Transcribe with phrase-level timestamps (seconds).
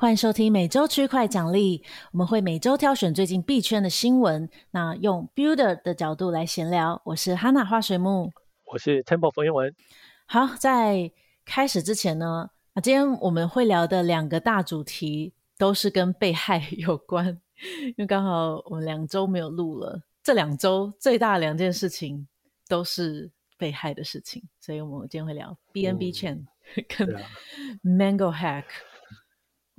[0.00, 6.98] 欢迎收听每周区块奖励，我们会每周挑选最近币圈的新闻，那用 Builder 的角度来闲聊。
[7.04, 8.30] 我是哈娜花水木，
[8.64, 9.74] 我是 Temple 冯彦文。
[10.24, 11.12] 好，在
[11.44, 17.38] 开始之前呢，啊今天我们会聊的两个大主题都是跟被害有关，
[17.88, 22.26] 因为刚好我们两周没有录了，这两周最大的两件事情
[22.66, 27.06] 都是被害的事情，所以我们今天会聊 BNB Chain、嗯、跟
[27.84, 28.64] Mango Hack。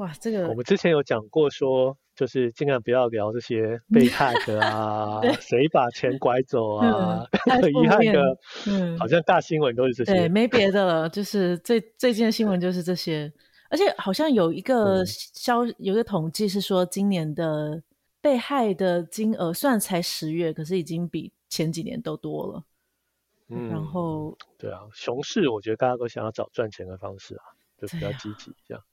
[0.01, 7.23] 哇，这个我们之前有讲过说，说就是尽量不要聊这些 被害的啊，谁把钱拐走啊，
[7.61, 8.37] 很遗憾的，
[8.67, 10.69] 嗯，好像大新闻都是这些，对，没别。
[10.71, 13.31] 的了，就是最最近的新闻就是这些，
[13.69, 17.83] 而且好像有一个消、嗯、有一个统计是说，今年的
[18.21, 22.63] 被害的金额虽然才十月，可是已经比前几年都多了，
[23.49, 27.43] 嗯，然后对啊，熊市我觉得大家都想要找赚钱的方式啊，
[27.77, 28.83] 就比较积极这样。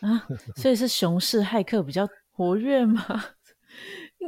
[0.00, 3.02] 啊，所以是熊市骇客比较活跃吗？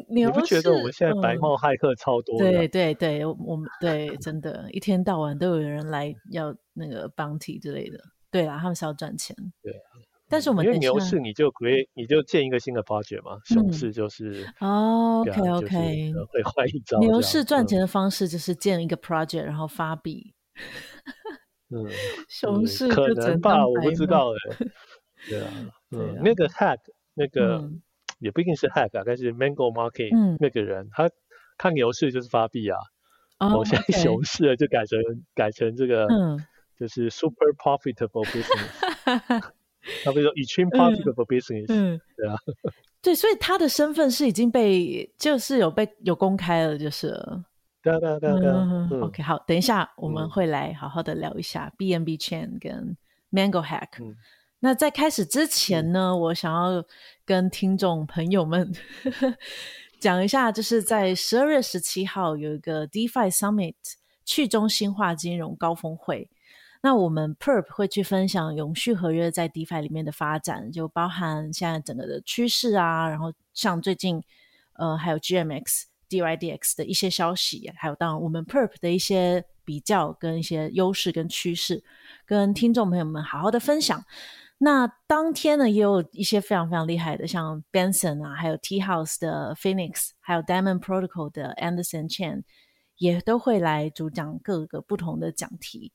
[0.08, 2.38] 你不觉得我们现在白帽骇客超多？
[2.38, 7.98] 对对对，我们对真的，一天到晚都有人来要那个 bounty 之类的。
[8.30, 9.34] 对啦，他们是要赚钱。
[9.62, 9.96] 对啊，
[10.28, 16.98] 但是我们因为牛市你就 create 你就建一个新的 project 嘛，熊市就是哦，OK OK，会换一招。
[17.00, 20.34] 牛市赚钱的方式就是建一个 project，然后发币。
[21.70, 21.86] 嗯，
[22.28, 24.66] 熊市可能吧，我不知道哎。
[25.28, 25.50] 对啊，
[25.90, 26.78] 嗯，啊、那个 hack
[27.14, 27.82] 那个、嗯、
[28.20, 31.10] 也不一定是 hack 啊，但是 Mango Market 那个人，嗯、他
[31.56, 32.78] 看牛市就是发币啊，
[33.38, 36.38] 然后现在熊市了就改成、嗯、改成这个，嗯、
[36.78, 39.40] 就是 super profitable business，
[40.04, 42.36] 他比如说 extreme profitable business，嗯，嗯对啊，
[43.02, 47.44] 对，所以他的身份是已经被就是有被有公开了，就是了，
[47.82, 52.96] 对啊对啊对啊，对啊，OK，好，等一下我们会来好好的聊一下 BNB Chain 跟
[53.32, 54.14] Mango Hack。
[54.58, 56.84] 嗯那在开始之前呢，嗯、我想要
[57.24, 58.72] 跟听众朋友们
[60.00, 63.76] 讲一下，就是在十二月十七号有一个 DeFi Summit
[64.24, 66.28] 去中心化金融高峰会。
[66.80, 74.20] 那我们 Perp 会去分享永续合约在 DeFi 里面的发展，就包含现在整个的趋势啊，然后像最近
[74.72, 81.82] 呃还有 GMX、DYDX 的一些消息，还有当然我们 Perp 的一些比较跟一些优势跟趋势，
[82.26, 84.04] 跟听众朋友们好好的分享。
[84.60, 92.42] 那当天呢，也有一些非常非常厉害的，像 Benson 啊，还有 T House 的 Phoenix，还有 Diamond Protocol 的 Anderson Chen，
[92.96, 95.92] 也都会来主讲各个不同的讲题。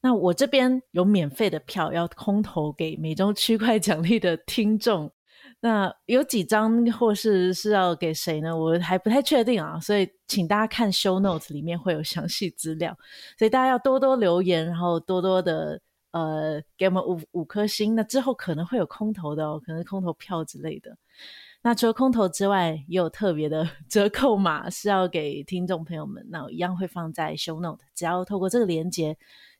[0.00, 5.12] 那我这边有免费的票要空投给每周区块奖励的听众，
[5.60, 8.56] 那有几张或是是要给谁呢？
[8.56, 12.96] 我还不太确定啊，所以请大家看 Show Notes 里面会有详细资料，
[13.38, 15.78] 所以大家要多多留言，然后多多的。
[16.16, 17.94] 呃，给我们五五颗星。
[17.94, 20.96] 那之后可能会有空投的哦，可能空投票之类的。
[21.60, 26.26] 那除了空投之外，也有特别的 折扣码是要给听众朋友们。
[26.30, 29.14] 那我一样会放在 show note，只要透过这个连接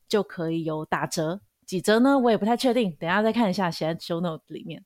[0.07, 1.39] 就可以有打折。
[1.67, 2.17] 几折呢？
[2.17, 4.83] 我也不太确定，等一下再看一下写在 show note 里面。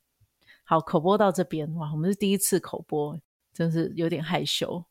[0.65, 3.17] 好，口播到这边哇，我们是第一次口播，
[3.53, 4.83] 真是有点害羞。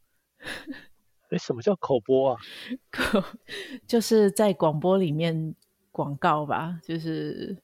[1.28, 2.40] 哎，什么叫口播啊？
[2.90, 3.22] 口
[3.86, 5.54] 就是在广播里面。
[6.00, 7.55] 广告吧，就是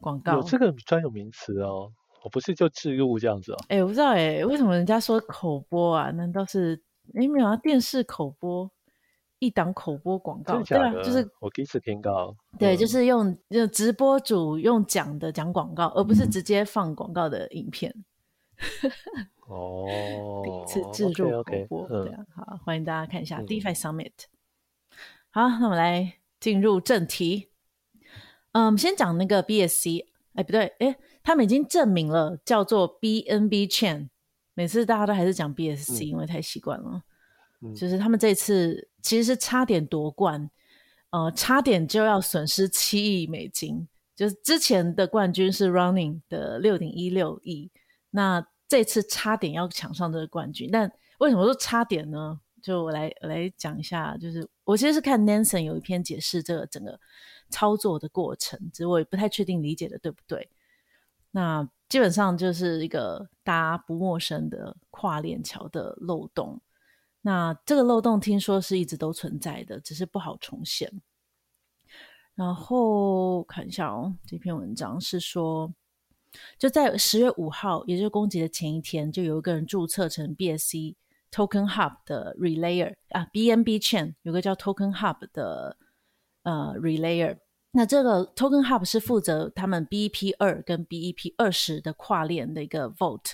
[0.00, 0.36] 广告。
[0.36, 3.56] 有这个专有名词哦，我不是就置入这样子哦。
[3.68, 6.10] 哎、欸，我不知道哎、欸，为什么人家说口播啊？
[6.12, 7.54] 难道是哎没有啊？
[7.58, 8.70] 电视口播
[9.38, 12.34] 一档口播广告，对啊，就是我第一次听到。
[12.58, 17.94] 对，就是用就直播主用讲的讲广告，而不是直接放广告的影片。
[19.46, 19.84] 哦，
[20.42, 24.12] 第一次置入口播，对啊，好，欢迎大家看一下 DeFi Summit。
[25.30, 27.50] 好，那我们来进入正题。
[28.54, 34.08] 嗯，先讲那个 BSC，哎，不对，哎，他们已经证明了叫做 BNB Chain。
[34.54, 37.02] 每次大家都还是讲 BSC，、嗯、因为太习惯了。
[37.62, 40.48] 嗯、就是他们这次其实是差点夺冠，
[41.10, 43.88] 呃，差点就要损失七亿美金。
[44.14, 47.72] 就是之前的冠军是 Running 的六点一六亿，
[48.10, 50.70] 那这次差点要抢上这个冠军。
[50.70, 52.38] 但为什么说差点呢？
[52.62, 57.00] 就我来我来讲一下，就是我其实是看 Nansen 有一篇解释这个整个。
[57.54, 60.50] 操作的过程，其实我也不太确定理解的对不对。
[61.30, 66.60] 那基本上就是一个大家不陌生的跨链桥的漏洞。
[67.20, 70.90] 那这个漏洞听说是一直都存在的，只是不好重现。
[72.34, 75.72] 然后看一下哦，这篇文章是说，
[76.58, 80.96] 就在十月五号，也就是攻击的前一天，就有一个人注册成 BSC
[81.30, 85.76] Token Hub 的 Relayer 啊，BNB Chain 有个叫 Token Hub 的
[86.42, 87.38] 呃 Relayer。
[87.76, 93.32] 那这个 Token Hub 是负责他们 BEP 二跟 BEP 二十的跨链的一个 Vote。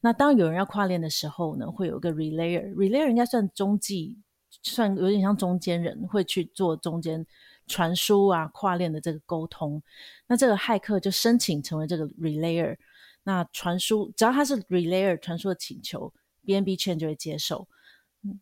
[0.00, 4.16] 那当有人要跨链的时候呢，会有一个 Relayer，Relayer 应该算中继，
[4.62, 7.26] 算有点像中间人，会去做中间
[7.66, 9.82] 传输啊跨链的这个沟通。
[10.28, 12.76] 那这个骇客就申请成为这个 Relayer，
[13.24, 16.14] 那传输只要他是 Relayer 传输的请求
[16.46, 17.66] ，BNB Chain 就会接受。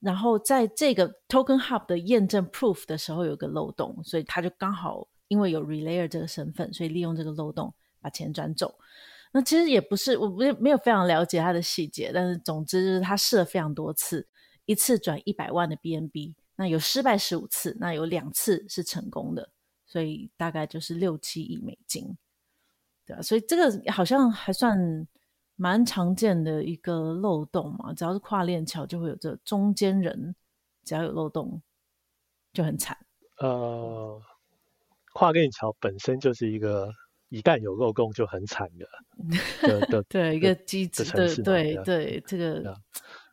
[0.03, 5.09] 然后在这个 Token Hub 的验证 Proof 的时候有个漏洞，所以他就刚好。
[5.29, 8.75] 因为有 relayer 这个身份，所以利用这个漏洞把钱转走。
[9.31, 14.27] 那其实也不是，我没没有非常了解它的细节，但是总之就是他试了非常多次，
[14.65, 19.51] 一次转一百万的 BNB，那有失败十五次，那有两次是成功的，
[19.87, 22.17] 所以大概就是六七亿美金，
[23.05, 25.07] 对啊，所以这个好像还算
[25.57, 30.35] 蛮常见的一个漏洞嘛，只要是跨链桥就会有这中间人，
[30.85, 31.61] 只要有漏洞
[32.55, 32.97] 就很惨。
[33.41, 34.23] 呃。
[35.19, 36.93] 跨链桥本身就是一个
[37.29, 38.87] 一旦有漏洞就很惨的，
[39.67, 42.73] 的的对一个机制的对对，对这个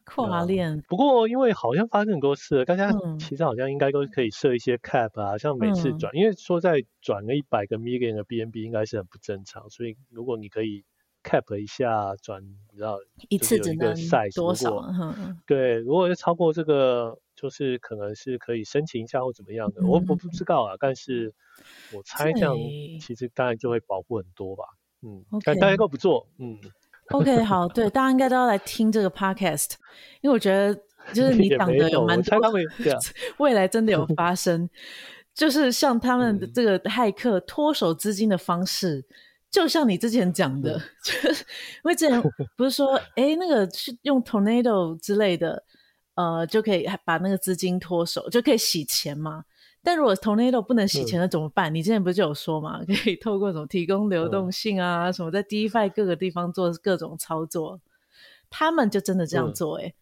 [0.04, 0.82] 跨链。
[0.88, 10.84] 不过因为好像发生很多次，大家其实好像应该都可以设一些 cap 啊，嗯、像每次转，因为说在转了一百个 million 的 BNB 应该是很不正常，所以如果你可以。
[11.28, 13.00] cap 一下转，你知道
[13.30, 13.96] 一次只能
[14.36, 14.80] 多少？
[15.48, 20.76] 对，如果是超过这个，就是可能是可以申请一下或怎么样的，嗯、我我不知道啊。
[20.80, 21.34] 但是
[21.94, 22.56] 我猜这样
[23.02, 24.64] 其实当然就会保护很多吧。
[25.02, 26.28] 嗯，但大家都不做。
[26.40, 26.58] 嗯
[27.12, 29.74] ，OK，好，对， 大家应该都要来听这个 podcast，
[30.22, 30.74] 因为我觉得
[31.14, 32.40] 就是你讲的有蛮多，
[33.38, 34.70] 未来真的有 发生，
[35.34, 39.06] 就是像他们的这个骇客脱手资金的方式。
[39.52, 41.46] 就像你之前讲的，就是
[41.76, 42.22] 因为之前
[42.58, 45.64] 不是说，哎、欸，那个是用 Tornado 之类的，
[46.16, 49.46] 呃，就可以把那个资金脱手，就可以洗钱嘛。
[49.84, 51.72] 但如果 Tornado 不能洗钱了怎么办？
[51.72, 57.80] 嗯、你之前不是就有说嘛，可以透过什么提供流动性啊，嗯、什么在 DeFi 各个地方做各种操作，
[58.50, 59.94] 他们就真的这样做、欸。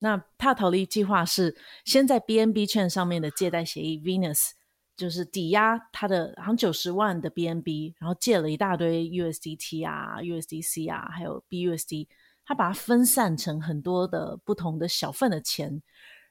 [0.00, 4.50] 那他逃离计划是先在 BNB Chain 上面的借贷协议 Venus。
[4.94, 12.06] 就是抵押他的好像九十万的 BNB，然后借了一大堆 USDT 啊、USDC 啊，还有 BUSD，
[12.44, 15.82] 他把它分散成很多的不同的小份的钱，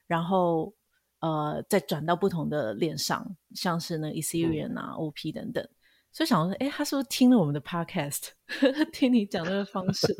[0.06, 0.72] 然后
[1.20, 5.66] 呃再转到不同的链上，像是那 Ethereum 啊、嗯、OP 等等。
[6.10, 8.28] 所以想说，哎，他是不是听了我们的 Podcast，
[8.92, 10.14] 听你讲这个方式？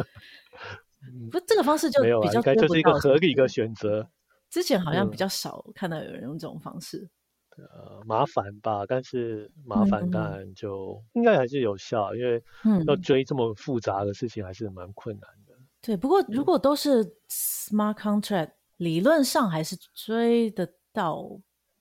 [1.31, 4.09] 不，这个方式就比较应该就是一个合理的选择。
[4.49, 7.11] 之前好像比较少看到有人用这种方式。
[7.57, 12.43] 呃，麻烦吧，但是麻烦当然就应该还是有效，嗯、因为
[12.87, 15.42] 要追这么复杂的事情还是蛮困难的。
[15.83, 21.29] 对，不过如果都是 smart contract，嗯、理论上还是追得到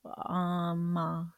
[0.01, 1.33] 啊吗？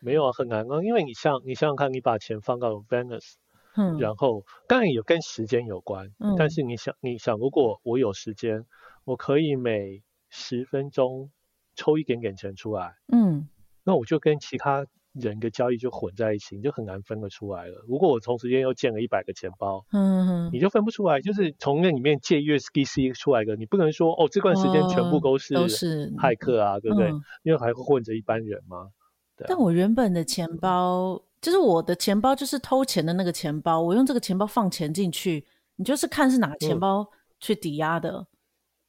[0.00, 3.34] 没有啊，很难啊，因为你像你想想看，你把钱放到 Venus，
[3.76, 8.66] 嗯，然后当然有跟时间有关，嗯，但是你想你想，如果我有时间，
[9.04, 11.30] 我可以每十分钟
[11.76, 13.48] 抽一点点钱出来，嗯。
[13.84, 17.84] 那我就跟其他人的交易就混在一起，你就很难分得出来了。
[17.86, 21.20] 如果我同时间又建了一百个钱包，嗯哼，你就分不出来。
[21.20, 27.10] 就是从那里面借 USDC 出来的，你不能说哦，这段时间全部都是都是骇客啊，对不对？
[27.10, 28.88] 嗯、因为还会混着一般人嘛。
[29.36, 35.44] 对啊、但我原本的钱包，就是我的钱包，就是偷钱的那个钱包，我用这个钱包放钱进去，
[35.76, 37.06] 你就是看是哪个钱包
[37.38, 38.26] 去抵押的，嗯、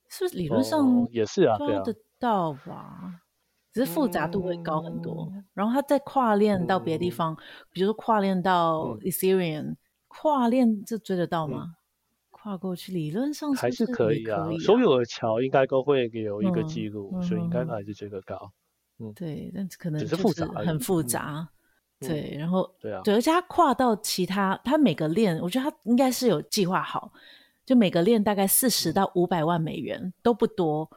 [0.10, 3.20] 是不是理论上、哦、也是啊，抓得到吧？
[3.74, 7.38] 只是复杂度会高很多，嗯、然后它再跨链到别的地方，嗯、
[7.72, 9.78] 比如说跨链到 Ethereum，、嗯、
[10.08, 11.64] 跨链这追得到吗？
[11.66, 11.76] 嗯、
[12.30, 18.52] 跨过去理论上还是可以啊，所有的桥应该都会有一个记录，嗯、所以应该还是追得高。
[19.00, 21.50] 嗯，对，但可能就是复杂，很复杂。
[22.00, 27.12] 嗯、对，然后对啊，对，而且它跨到其他，它每个链，我觉得它应该是有计划好，
[27.66, 30.88] 就每个链大概四十到五百万美元、嗯、都不多，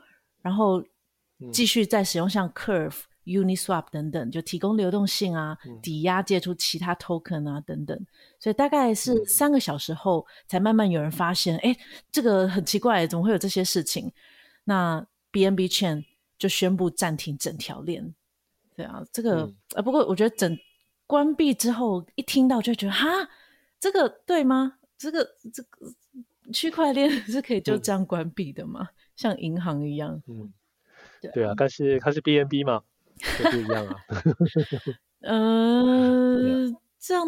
[0.43, 0.85] 然后。
[1.53, 7.99] 继续再使用像 Curve、Uniswap 等等，就提供流动性啊，抵押借出其他 token 啊等等，
[8.39, 11.77] 所以大概是三个小时后才慢慢有人发现，哎，
[12.11, 14.11] 这个很奇怪，怎么会有这些事情？
[14.65, 16.05] 那 BNB Chain
[16.39, 18.15] 就宣布暂停整条链。
[18.75, 20.57] 对啊，这个啊、嗯，不过我觉得整
[21.07, 23.07] 关闭之后，一听到就觉得哈，
[23.81, 24.79] 这个对吗？
[24.97, 25.93] 这个这个
[26.53, 28.81] 区块链 是可以就这样关闭的吗？
[28.83, 30.23] 嗯、像银行一样？
[30.27, 30.53] 嗯。
[31.33, 32.83] 对啊，但是它是 BNB 嘛，
[33.39, 33.97] 就不一样啊。
[35.23, 36.37] 呃，
[36.99, 37.27] 这样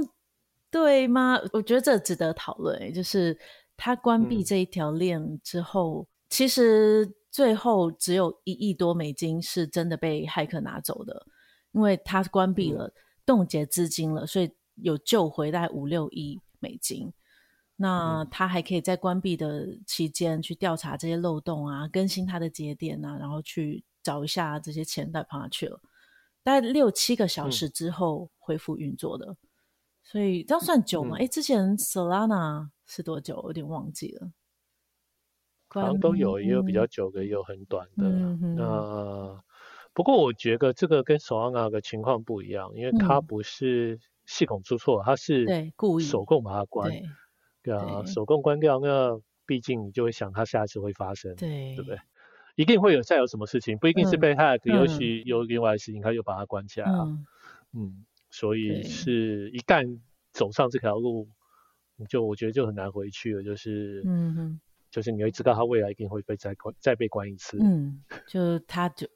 [0.71, 1.41] 对吗？
[1.53, 2.93] 我觉得这值得讨论。
[2.93, 3.37] 就是
[3.77, 11.27] 它关闭这一条链之后，嗯、其实最后只有一亿多美金是真的被骇客拿走的，
[11.73, 12.93] 因为它关闭了，嗯、
[13.27, 17.13] 冻结资金了，所以有救回大概五六亿美金。
[17.81, 25.79] 那他还可以在关闭的期间去调查这些漏洞啊，更新他的节点啊，然后去找一下这些钱到底跑哪去了。
[26.43, 29.37] 大概六七个小时之后恢复运作的，嗯、
[30.03, 31.19] 所以这样算久吗？
[31.19, 33.35] 哎、嗯，之前 Solana 是多久？
[33.45, 34.33] 有点忘记了。
[35.69, 38.09] 好像都有，也有比较久的，也有很短的。
[38.09, 38.55] 嗯。
[38.57, 39.45] 那
[39.93, 45.45] 不过我觉得这个跟 Solana 的情况不一样，因为它不是系统出错，它是
[45.77, 46.91] 故意手工把它关。
[47.63, 51.99] 对啊，手工关掉，那毕竟你就会想它下次会发生，对，对不对？
[52.59, 57.05] 一定会有再有什么事情，不一定是被 hack，也许有另外的事情，他又把它关起来了。
[57.05, 57.25] 嗯，
[57.73, 60.01] 嗯，所以是一旦
[60.33, 61.29] 走上这条路，
[61.95, 64.61] 你就我觉得就很难回去了，就是嗯哼。
[64.91, 67.59] 就是你会知道他未来一定会被再关，再被关一次。
[67.61, 69.07] 嗯，就他就，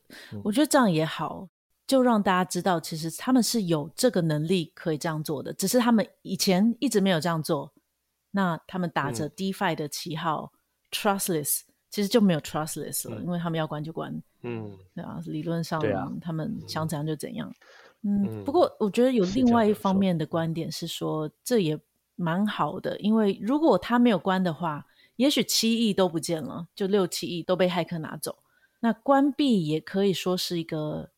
[0.45, 1.49] 我觉得这样也好，
[1.87, 7.73] 就让大家知道，其实他们是有这个能力可以这样做的，只是他们以前一直没有这样做。
[8.33, 10.59] 那他们打着 DeFi 的旗号、嗯、
[10.93, 14.13] ，Trustless，其实就没有 Trustless 了，嗯、因为他们要关就关。
[14.41, 15.81] 嗯，对啊，理论上
[16.21, 17.55] 他们想怎样就怎样。
[18.03, 21.79] 嗯，嗯，不过我觉得有另外一方面的观点是说，是这，这也
[22.17, 24.85] 蛮好的，因为如果他没有关的话。
[25.17, 28.39] 也许七亿都不见了，就六七亿都被骇客拿走。
[28.81, 31.11] 那关闭也可以说是一个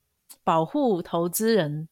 [0.42, 1.88] 保护投资人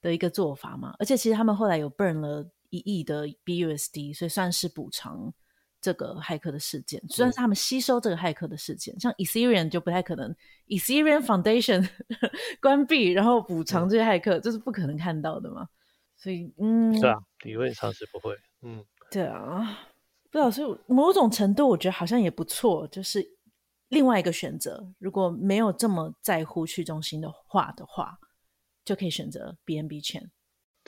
[0.00, 0.94] 的一个做法嘛。
[1.00, 5.34] 而且其实他们后来有 burn 了一亿的 BUSD，所以算是补偿
[5.80, 7.02] 这个骇客的事件。
[7.08, 10.34] 虽然是他们吸收这个骇客的事件，嗯、像 Ethereum 就不太可能
[10.68, 11.88] ，Ethereum Foundation
[12.60, 15.68] 关闭然后补偿这些骇客，这、嗯、是不可能看到的嘛。
[16.16, 18.36] 所以，嗯，是啊，理论上是不会。
[18.62, 19.86] 嗯，对啊。
[20.32, 23.26] 不知道，所以某种程度，我觉得好像也不错，就是
[23.88, 24.92] 另外一个选择。
[25.00, 28.16] 如果没有这么在乎去中心的话的话，
[28.84, 30.28] 就可以选择 BNB Chain。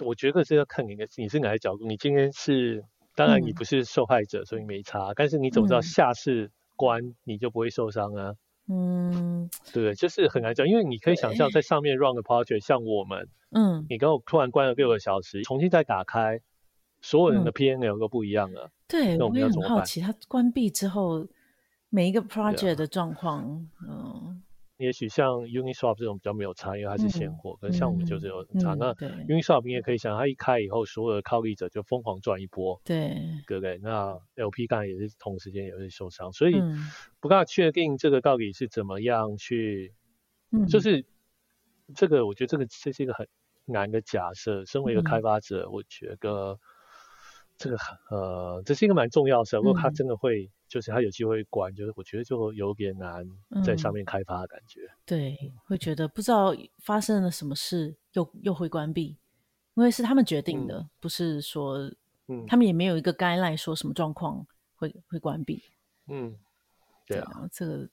[0.01, 1.87] 我觉得这要看你的你是哪个角度。
[1.87, 5.13] 你今天是，当然你不是受害者，嗯、所以没差。
[5.15, 8.35] 但是你怎么知道下次关你就不会受伤啊？
[8.69, 16.41] 嗯，对，就是很难讲，因为你可以想象在上面 run 的 project，像我们，嗯，你刚我突然关了六个小时，重新再打开。
[17.05, 18.67] 所有人的 PNL 都不一样了。
[18.67, 21.27] 嗯、对，我也很好奇，它关闭之后
[21.89, 23.41] 每一个 project 的状况。
[23.41, 24.43] 啊、嗯，
[24.83, 27.57] 也许像 Uniswap 这种比较没有差，因为它是现货。
[27.61, 28.75] 可是、嗯、像我们就是有差。
[28.75, 32.81] 嗯、那 Uniswap 你也可以想，它一开以后，所有的靠利者就疯狂赚一波。
[32.85, 33.79] 对，对不对？
[33.79, 36.61] 那 LP 刚才也是同时间也会受伤，所以
[37.21, 39.95] 不大确定这个到底是怎么样去。
[40.51, 41.07] 嗯、就是
[41.95, 43.29] 这个，我觉得这个这是一个很
[43.65, 44.65] 难的假设。
[44.67, 46.59] 身为一个开发者，嗯、我觉得。
[47.59, 47.77] 这个
[48.11, 49.57] 呃，这是一个蛮重要的事。
[49.57, 53.29] 如果他真的会，嗯、就是他有机会关，就是我觉得就有点难
[53.63, 54.81] 在上面开发的感觉。
[54.81, 59.19] 嗯、对，会觉得不知道发生了什么事，又又会关闭，
[59.75, 61.77] 因为是他们决定的，嗯、不是说，
[62.29, 65.63] 嗯，他们也没有一个 guideline 说什么状况会会关闭。
[66.07, 66.35] 嗯，
[67.07, 67.89] 对啊，对啊这个，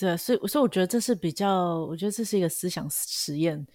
[0.00, 3.66] 对、啊所以所以我觉得这是比较，我觉得这是一个思想实验，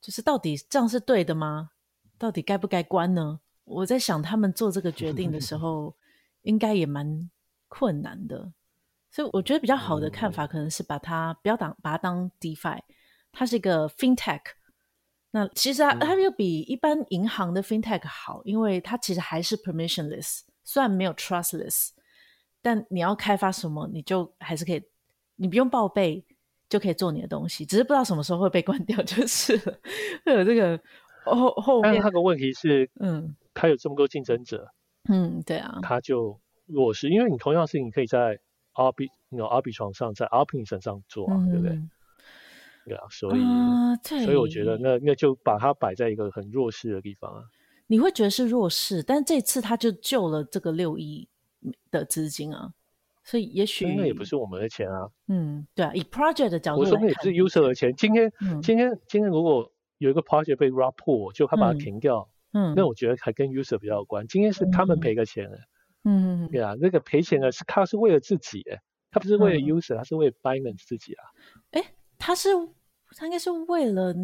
[0.00, 1.72] 就是到底这样是对的吗？
[2.16, 3.40] 到底该不该关呢？
[3.64, 5.94] 我在想，他们做这个决定的时 候，
[6.40, 7.30] 应该也蛮
[7.68, 8.52] 困难的。
[9.10, 12.80] 所以我觉得比较好的看法，可能是把它不要当把它当 DeFi，
[13.32, 14.40] 它是一个 FinTech。
[15.30, 21.90] 那其实它它又比一般银行的 FinTech 好，因为它其实还是 permissionless，虽然没有 trustless，
[22.60, 24.82] 但你要开发什么，你就还是可以，
[25.36, 26.24] 你不用报备
[26.68, 29.78] 就可以做你的东西，只是不知道什么时候会被关掉，就是了
[30.24, 30.80] 会有这个
[31.24, 31.94] 后后面。
[31.94, 33.36] 但它个问题是，嗯。
[33.54, 34.72] 他有这么多竞争者，
[35.08, 38.38] 嗯，对啊，他就弱势，因为你同样的事情可以在
[38.74, 41.80] Arbit 那种 Arbitrum 上，在 Arbitrum 上做啊，嗯、对不对？
[42.86, 47.42] 对啊，所以，呃、所以我觉得那那就把它摆在一个很弱势的地方啊。
[47.86, 51.28] 你会觉得是弱势，但这次他就救了这个六亿
[51.90, 52.72] 的资金啊，
[53.24, 55.08] 所以也许那也不是我们的钱啊。
[55.26, 57.94] 嗯，对啊，以 Project 的角度我说那也是 User 的钱。
[57.96, 62.28] 今天，嗯、今天，今天如果有一个 Project 被 rug pull，就他把它停掉。
[62.30, 64.26] 嗯嗯，那我觉得还跟 user 比较有关。
[64.26, 65.50] 今天是他们赔个钱
[66.08, 71.22] 嗯，对啊，那个赔钱的是他是为了自己，哎，他不是为了 user，、嗯、他是为了 Binance 自己啊。
[71.72, 71.82] 哎，
[72.18, 72.48] 他是
[73.16, 74.14] 他应该是为了，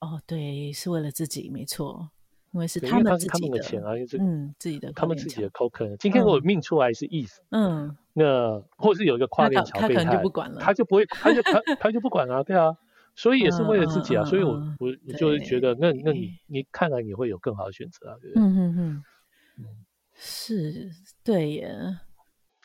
[0.00, 2.10] 哦，对，是为了自己，没错，
[2.52, 5.96] 因为是他们自己的，他是他们的钱啊，就是嗯自己的，他们自己的 token。
[5.98, 12.76] 今天我命出来是 ETH，嗯，那或者是有一个 跨链桥被害，他就不管了，他就不会，他就他 他就不管了，对啊。
[13.16, 18.42] 所以也是为了自己啊，嗯、所以我我我就是觉得那，那那你你看来你会有更好的选择啊，对不对？
[18.42, 19.04] 嗯嗯嗯，嗯
[20.16, 20.90] 是，
[21.22, 21.70] 对耶，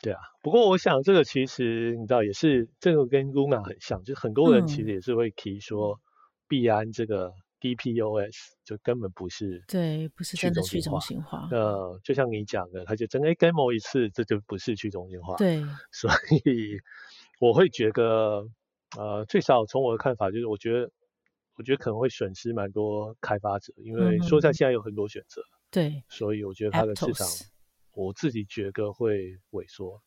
[0.02, 0.20] 对啊。
[0.42, 6.00] 不过我想这个其实你知道也是这个跟 Luna 很像，就是很多人其实也是会提说
[6.48, 11.48] 币安这个 DPoS 就根本不是对，不是真的去中心化。
[11.50, 15.36] 呃，就像你讲的，他就真的 demo 一次，这就不是去中心化。
[15.36, 15.60] 对，
[15.92, 16.10] 所
[16.44, 16.78] 以
[17.38, 18.46] 我会觉得，
[18.96, 20.90] 呃，最少从我的看法，就是我觉得，
[21.56, 25.42] 我觉得可能会损失蛮多开发者，因为说实在现在有很多选择。
[25.70, 27.26] 对、嗯，所以我觉得它的市场，
[27.92, 30.02] 我自己觉得会萎缩。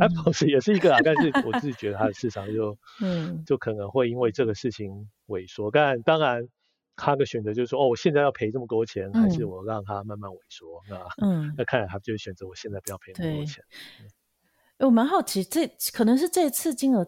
[0.00, 5.70] Apple 也是一个啊，但是我自己觉得它的市场就， 嗯，就可能会因为这个事情萎缩。
[5.70, 6.48] 但当然。
[6.98, 10.80] 他的选择就是说，哦，我现在要赔这么多钱，嗯、还是我让它慢慢萎缩？
[10.88, 13.62] 那嗯， 那看来他就选择我现在不要赔那么多钱。
[14.78, 17.06] 我蛮好奇，这可能是这次金额，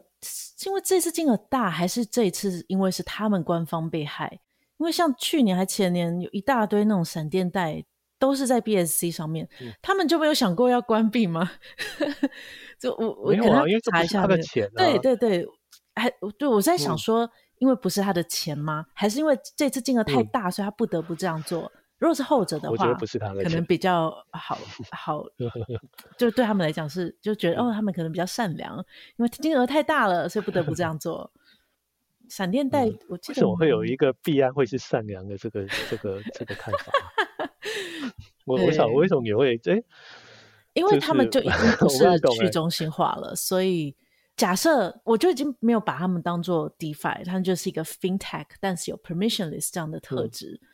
[0.66, 4.38] 因为这次金额大，还是这一次因为是他们官方被害？
[4.76, 7.82] 因为像去年还前年有一大堆那种闪电贷
[8.18, 11.50] 都是在 BSC 上面，嗯、他们就没有想过要关闭吗？
[12.78, 14.38] 就我我可能查一下、那个，
[14.76, 15.46] 对对对，
[15.94, 17.24] 还对我在想说。
[17.26, 18.86] 嗯因为不是他的钱吗？
[18.94, 21.62] 还是因为这次金额太大，嗯，所以他不得不这样做？
[21.98, 24.56] 如果是后者的话，我觉得不是他的钱，可能比较好
[24.96, 25.24] 好，
[26.16, 28.76] 就对他们来讲是就觉得哦，他们可能比较善良，
[29.16, 31.32] 因为金额太大了，所以不得不这样做。
[32.28, 36.92] 闪电贷，嗯，我记得我会有一个币安会是善良的这个这个这个看法。
[38.48, 39.82] 我我想我为什么也会哎？
[40.72, 43.94] 因为他们就已经不是去中心化了，所以。
[44.38, 50.60] 假设我就已经没有把他们当做 DeFi，他们就是一个 FinTech，但是有 permissionless 这样的特质。
[50.62, 50.68] 嗯、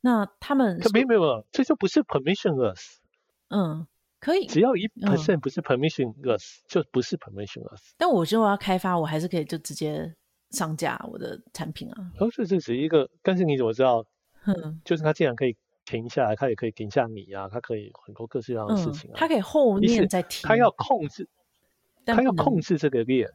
[0.00, 2.94] 那他们可没有没有，这就不是 permissionless。
[3.48, 3.86] 嗯，
[4.18, 7.90] 可以，只要一 percent 不是 permissionless，、嗯、就不是 permissionless。
[7.98, 10.10] 但我觉得我要开发，我还是可以就直接
[10.52, 12.10] 上架我的产品啊。
[12.18, 14.02] 哦，这这只是一个，但是你怎么知道？
[14.46, 15.54] 嗯，就是他竟然可以
[16.00, 19.14] 停下来，他也可以停下你啊，他可以很多各式各样的事情啊。
[19.16, 21.28] 他、嗯、可以后面再停，他要控制。
[22.04, 23.30] 他要控制这个链，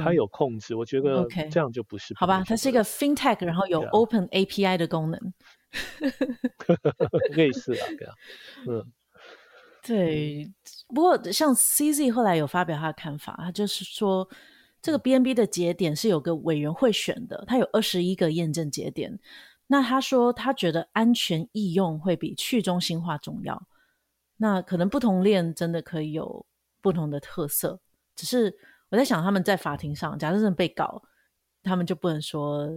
[0.00, 2.14] 他有控制，我觉得这样就不是。
[2.16, 5.18] 好吧，它是一个 FinTech，然后有 Open API 的功能，
[7.34, 8.14] 类似啊， 对啊，
[8.68, 8.92] 嗯，
[9.84, 10.48] 对。
[10.94, 14.28] 不过像 CZ 后来有发表他的看法，他就是说，
[14.80, 19.18] 这个 BNB 的节点是有个委员会选的，它有二十一个验证节点。
[19.72, 23.66] 那他说他觉得安全易用会比去中心化重要。
[24.36, 26.44] 那可能不同链真的可以有
[26.82, 27.80] 不同的特色。
[28.14, 28.54] 只是
[28.90, 31.02] 我在想，他们在法庭上，假设真的被告，
[31.62, 32.68] 他们就不能说，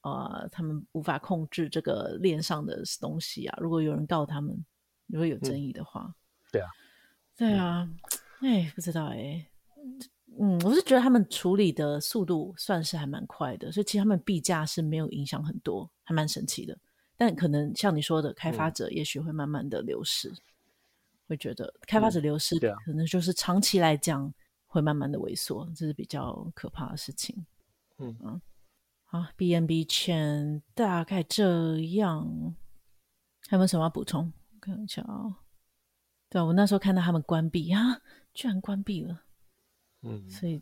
[0.00, 3.56] 呃，他们无法控制这个链上的东西啊。
[3.60, 4.64] 如果有人告他们，
[5.06, 6.14] 如果有争议的话，嗯、
[6.50, 6.68] 对啊，
[7.36, 7.88] 对啊，
[8.40, 9.46] 哎、嗯，不知道哎、欸，
[10.38, 16.78] 嗯，我是觉得他们处理的速度算是还蛮快的，所以其实他们币价是没有影响很多，还蛮神奇的。
[17.16, 20.36] 但可能像你说的，开发者也许会慢慢的流失，嗯、
[21.28, 24.32] 会觉得开发者流失，可能就是长期来讲。
[24.74, 27.44] 会慢慢的萎缩，这是比较可怕的事情。
[27.98, 28.40] 嗯嗯，
[29.04, 32.56] 好，BNB Chain 大概这样，
[33.48, 34.32] 还有没有什么要补充？
[34.62, 35.34] 看一下啊、哦，
[36.30, 38.00] 对，我那时候看到他们关闭啊，
[38.32, 39.24] 居然关闭了。
[40.02, 40.60] 嗯，所以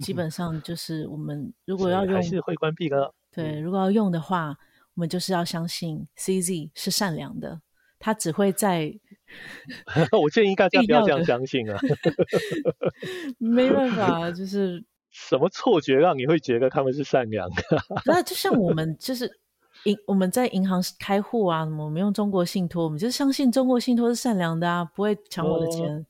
[0.00, 3.12] 基本上就是我们 如果要用，还是会关闭的。
[3.32, 4.56] 对，如果要用的话，
[4.94, 7.60] 我们就是要相信 CZ 是善良的。
[7.98, 8.92] 他只会在，
[10.20, 11.80] 我建议大家不要这样相信啊！
[13.38, 17.62] 没办法，就是什么错觉让你会觉得他们是善良的？
[18.04, 19.40] 那就像我们就是
[19.84, 26.06] 银，我们在银行开户啊，我们用中国信托，我们就相信中国信托是善良的啊，不会抢我的钱。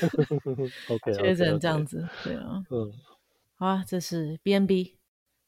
[0.88, 2.92] OK，就只能这样子，对啊，嗯，
[3.56, 4.94] 好啊，这是 BNB。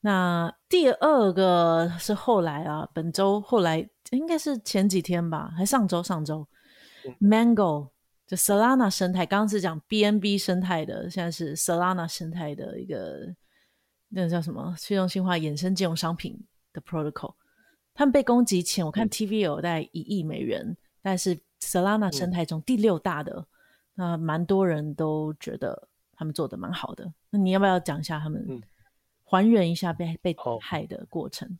[0.00, 3.88] 那第二个是后来啊，本周后来。
[4.10, 6.46] 应该是前几天吧，还上周上周、
[7.04, 7.88] 嗯、Mango
[8.26, 13.34] 就 Solana 生态，刚刚是讲 BNB 生态的，现在是 Solana 生态的一个
[14.10, 16.38] 那个叫什么去中心化衍生金融商品
[16.74, 17.34] 的 protocol。
[17.94, 23.46] 他们被攻击前，我看 TV 有大概一亿美元，嗯、但是 Solana 生态中第六大的，
[23.94, 27.12] 那、嗯、蛮多人都觉得他们做的蛮好的。
[27.30, 28.62] 那你要不要讲一下他们
[29.24, 31.58] 还原一下被被害的过程？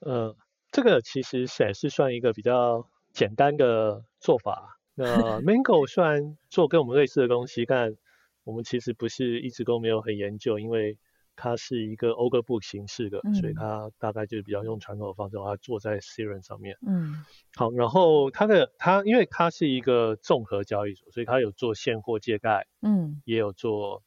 [0.00, 0.28] 嗯。
[0.28, 0.36] 呃
[0.70, 4.78] 这个其实也是算一个比较简单的做法。
[4.94, 5.06] 那
[5.40, 7.96] Mango 虽然做跟我们类似的东西，但
[8.44, 10.98] 我们其实不是一直都没有很研究，因为
[11.40, 16.76] 它是一个 Order Book 形式的，嗯，所以它大概就是比较用传统的方式，把它做在 Ethereum 上面。
[16.84, 17.24] 嗯，
[17.54, 24.02] 好，然后它的它因为它是一个综合交易所，所以它有做现货借贷，嗯，也有做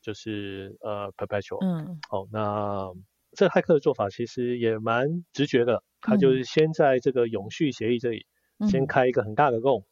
[0.00, 2.92] 就是呃 Perpetual，嗯，好，那
[3.32, 5.84] 这个骇客的做法其实也蛮直觉的。
[6.00, 8.26] 他就是先在这个永续协议这里
[8.68, 9.86] 先开一个很大的洞，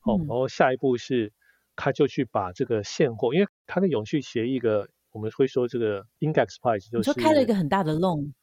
[0.00, 1.32] 好、嗯，然后下一步是
[1.76, 8.34] 他就去把这个现货，因为他的永续协议的我们会说这个 index price 就是说开了一个很大的洞，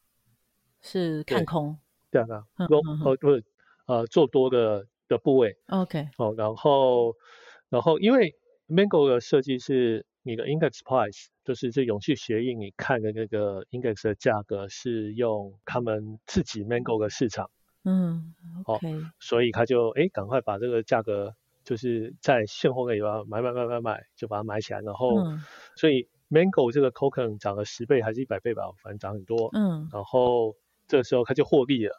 [0.82, 1.78] 是看空，
[2.10, 3.44] 对啊，多哦不是
[3.86, 5.56] 呃做多的的部位。
[5.68, 6.10] OK。
[6.18, 7.16] 哦，然后
[7.70, 8.36] 然后因为
[8.68, 17.52] Mango 的设计是你的 Index Price，就是这永续协议，你看的那个 Index 的价格是用他们自己 Mango 的市场。
[17.84, 18.34] 嗯
[18.66, 18.92] ，OK。
[18.96, 25.40] 哦，所以他就哎赶快把这个价格就是在现货可以把它买买买买买就把它买起来，然后、嗯、
[25.76, 29.52] 所以 Mango 这个 Token 涨了十倍还是一百倍吧，反正涨很多。
[29.54, 30.56] 嗯，然后
[30.88, 31.96] 这个时候他就获利了，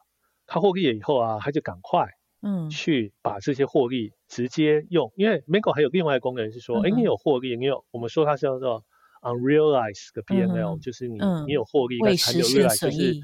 [0.46, 2.08] 他获利了以后啊，他就赶快
[2.42, 8.84] 嗯去把这些获利直接用，因为 Mango 还有另外一个功能是说，哎、嗯，你有获利，你有我们说它是叫做
[9.22, 13.14] Unrealized 的嗯、就是你、嗯、你有获利但还没有 realize 就是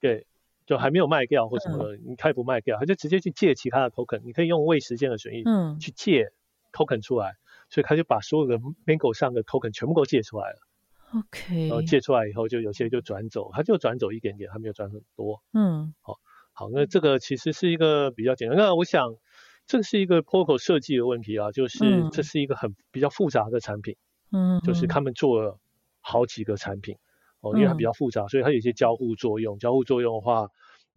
[0.00, 0.26] 对。
[0.68, 6.30] 就还没有卖掉或什么的，嗯、你开不卖掉，他就直接去借其他的 token，你可以用未实现的损益嗯去借
[6.74, 7.36] token 出来，嗯、
[7.70, 10.56] 所以他就把所有的 Mango 上的 token 全部都借出来了。
[11.14, 15.42] OK，然后借出来以后，就有些就转走，他就转走一点点，他没有转很多。
[15.52, 16.18] 嗯，好，
[16.52, 18.58] 好，那这个其实是一个比较简单。
[18.58, 19.14] 那我想，
[19.66, 23.96] 这是一个 protocol 设计的问题啊，就是这是一个很比较复杂的产品。
[24.32, 25.58] 嗯，就是他们做了
[26.00, 26.96] 好几个产品。
[27.40, 29.60] 哦，因为它比较复杂，嗯、所以它有一些交互作用。
[29.60, 30.48] 交互作用的话，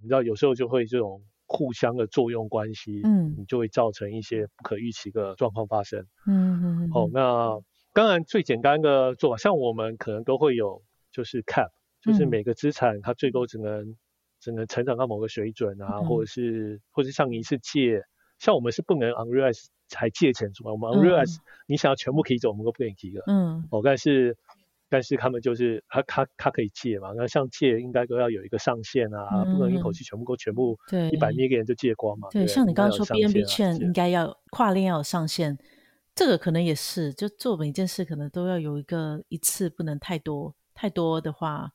[0.01, 1.21] 你知道有时候就会这种
[1.53, 6.07] 互相的作用关系，嗯，你就会造成一些不可预期的状况发生。
[6.25, 6.89] 嗯嗯嗯。
[6.93, 7.59] 哦，那
[7.93, 13.97] 当然最简单的做法，像我们可能都会有，就是 cap，就是每个资产它最多只能、嗯、
[14.39, 18.01] 只能成长到某个水准啊，嗯、或者是或者是像你是借，
[18.39, 23.21] 像我们是不能 unrealize 才借钱出来，我们 unrealize、嗯、你想要全部提走，我们都不给你提的。
[23.27, 23.67] 嗯。
[23.71, 24.37] 哦，但是。
[24.91, 30.77] 但是他们就是他他他可以借嘛，那像借应该都要有一个上限啊，嗯、不能一口气全部都全部
[31.13, 32.27] 一百 million 就借光嘛。
[32.29, 35.57] 对，对像你刚刚说 BNB Chain 应该要跨链要有上限，
[36.13, 41.71] 这个可能也是，就做每一件事可能都要有一个一次不能太多，太多的话，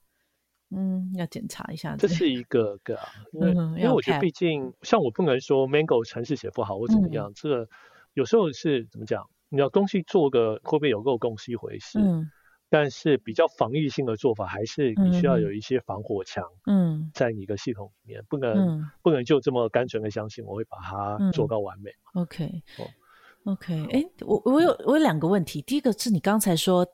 [0.76, 1.96] 嗯，要检查一下。
[1.96, 7.66] 这是一个个、啊，因为、嗯、因为我觉得毕竟像我不能说 Mango 城市写不好或怎么样，嗯、这个
[8.12, 11.98] 有时候是怎么讲，你要东西做个会不会有够公是一回事。
[11.98, 12.30] 嗯
[12.68, 16.44] 但是比较防御性的做法，还是你需要有一些防火墙。
[16.66, 21.90] 嗯，在你的系统里面，不能、嗯、不能就这么单纯的相信我会把它做到完美。
[22.14, 25.62] 嗯、OK，哦，OK，哎、欸，我我有我有两个问题。
[25.62, 26.86] 第一个是你刚才说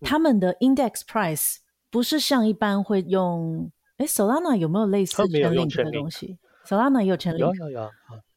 [0.00, 1.58] 他们的 index price
[1.90, 7.90] 不是像一般会用，哎、欸、，Solana 有没有类似 Chainlink 的东西？Solana 也有 Chainlink，有有有。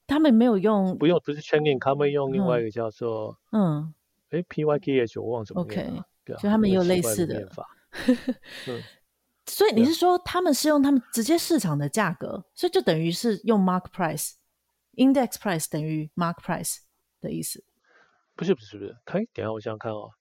[0.05, 3.93] 他们没有用，不用，不是 Chainlink，他们用另外一个叫做嗯，
[4.29, 6.05] 哎、欸、，PYKH，我忘怎么念了。
[6.25, 7.49] 就他们也有类似的，
[8.67, 8.81] 嗯、
[9.45, 16.77] 所以你是说他们是用他们直接市场的价格，所以就等于是用 mark price，index price 等于 mark price
[17.19, 17.63] 的意思？
[18.35, 20.11] 不是不是不是，他等下我想想看哦，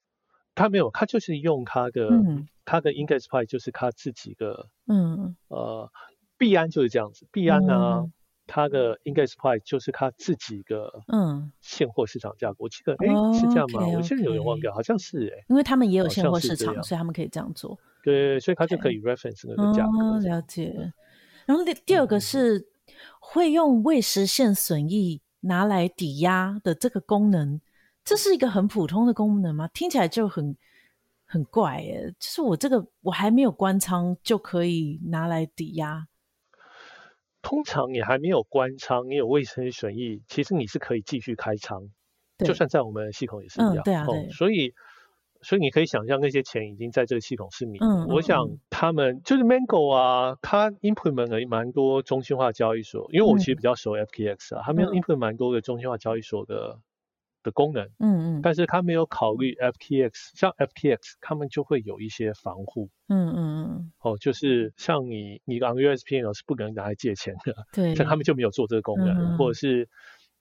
[0.54, 5.90] 他没有，他就是用他的，嗯、他的 index price 就是他自己的，嗯呃，
[6.36, 8.02] 币安就是这样子，币安呢。
[8.04, 8.12] 嗯
[8.46, 17.78] 它的 index price 就是它自己的嗯现货市场价格，嗯、我记得哎、欸、是这样吗.我现在有点忘掉，好像是哎、欸，因为他们也有现货市场，所以他们可以这样做。
[18.02, 19.98] 对，所以他就可以 reference 那个价格。
[19.98, 20.92] 哦，了解。
[21.46, 22.66] 然后第第二个是
[23.20, 27.60] 会用未实现损益拿来抵押的这个功能，
[28.04, 29.68] 这是一个很普通的功能吗？
[29.68, 30.56] 听起来就很
[31.24, 32.12] 很怪耶。
[32.18, 36.06] 就是我这个我还没有关仓就可以拿来抵押。
[37.42, 41.90] 通常你还没有关仓，你有未实现损益，其实你是可以继续开仓，
[42.38, 43.78] 就算在我们的系统也是一样。
[43.78, 44.26] 嗯、对啊，对、哦。
[44.30, 44.72] 所以，
[45.42, 47.78] 所以你可以想象那些钱已经在这个系统是你。
[47.80, 48.06] 嗯。
[48.06, 56.78] 我想他们就是 Mango 啊，它 implement 了蛮多中心化交易所，因为我其实比较熟 FTX 啊，嗯、他们 implement 蛮多的中心化交易所的。
[57.42, 69.88] 的功能，嗯嗯，但是他没有考虑 FTX，像 FTX 他们就会有一些防护，嗯嗯嗯，哦，就是像你你的 USPN 是不可能拿来借钱的，对， 像他们就没有做这个功能，嗯、或者是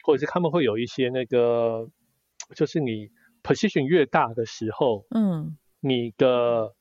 [0.03, 1.87] 或者是他们会有一些那个，
[2.55, 3.09] 就是你
[3.43, 6.73] position 越大的时候，嗯，你的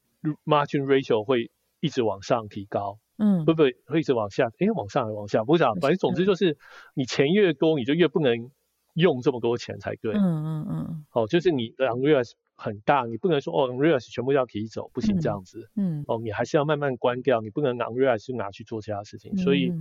[0.45, 4.49] margin ratio 会一直往上提高，嗯，会不会会一直往下？
[4.59, 5.45] 哎、欸，往上还是往下？
[5.45, 6.59] 不知道，反正总之就是
[6.95, 8.51] 你钱越多，你就越不能。
[8.94, 10.12] 用这么多钱才对。
[10.14, 11.05] 嗯嗯嗯。
[11.12, 15.70] 哦，就是你的 unrealized 很大，你不能说哦 unrealized 全部要提走，不行这样子。
[15.76, 16.05] 嗯。
[16.09, 19.33] 哦，你还是要慢慢关掉，你不能 unrealized 就拿去做其他事情。
[19.35, 19.72] 嗯、所以，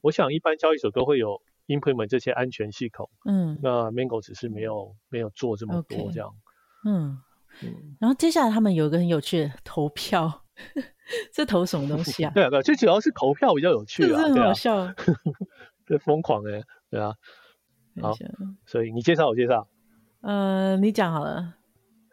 [0.00, 3.08] 我想一般交易所都会有 implement 这些安全系统。
[3.24, 3.58] 嗯。
[3.62, 6.28] 那 Mango 只是没有没有做这么多这样。
[6.28, 6.88] Okay.
[6.90, 7.18] 嗯。
[7.62, 7.96] 嗯。
[8.00, 10.44] 然后接下来他们有一个很有趣的投票，
[11.32, 12.32] 这投什么东西啊？
[12.34, 14.92] 对啊，对啊，最主要是投票比较有趣啊，很好笑。
[15.86, 17.14] 这疯狂哎，对啊。
[18.00, 18.14] 好，
[18.66, 19.68] 所以你介绍我介绍，
[20.20, 21.54] 呃，你讲好了。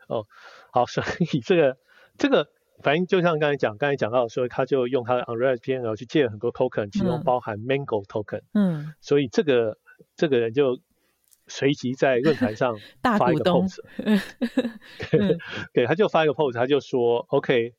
[0.07, 0.25] 哦，
[0.71, 1.77] 好，所以这个
[2.17, 2.47] 这个
[2.83, 8.41] 反正就像刚才讲，刚才讲到说，他就用他的 Unrealized P&L 去借了很多 token，其中包含 Mango token。
[8.53, 8.93] 嗯。
[8.99, 9.77] 所以这个
[10.15, 10.79] 这个人就
[11.47, 13.81] 随即在论坛上 发一个 post，
[15.73, 17.73] 对，他就发一个 post，他就说：“OK，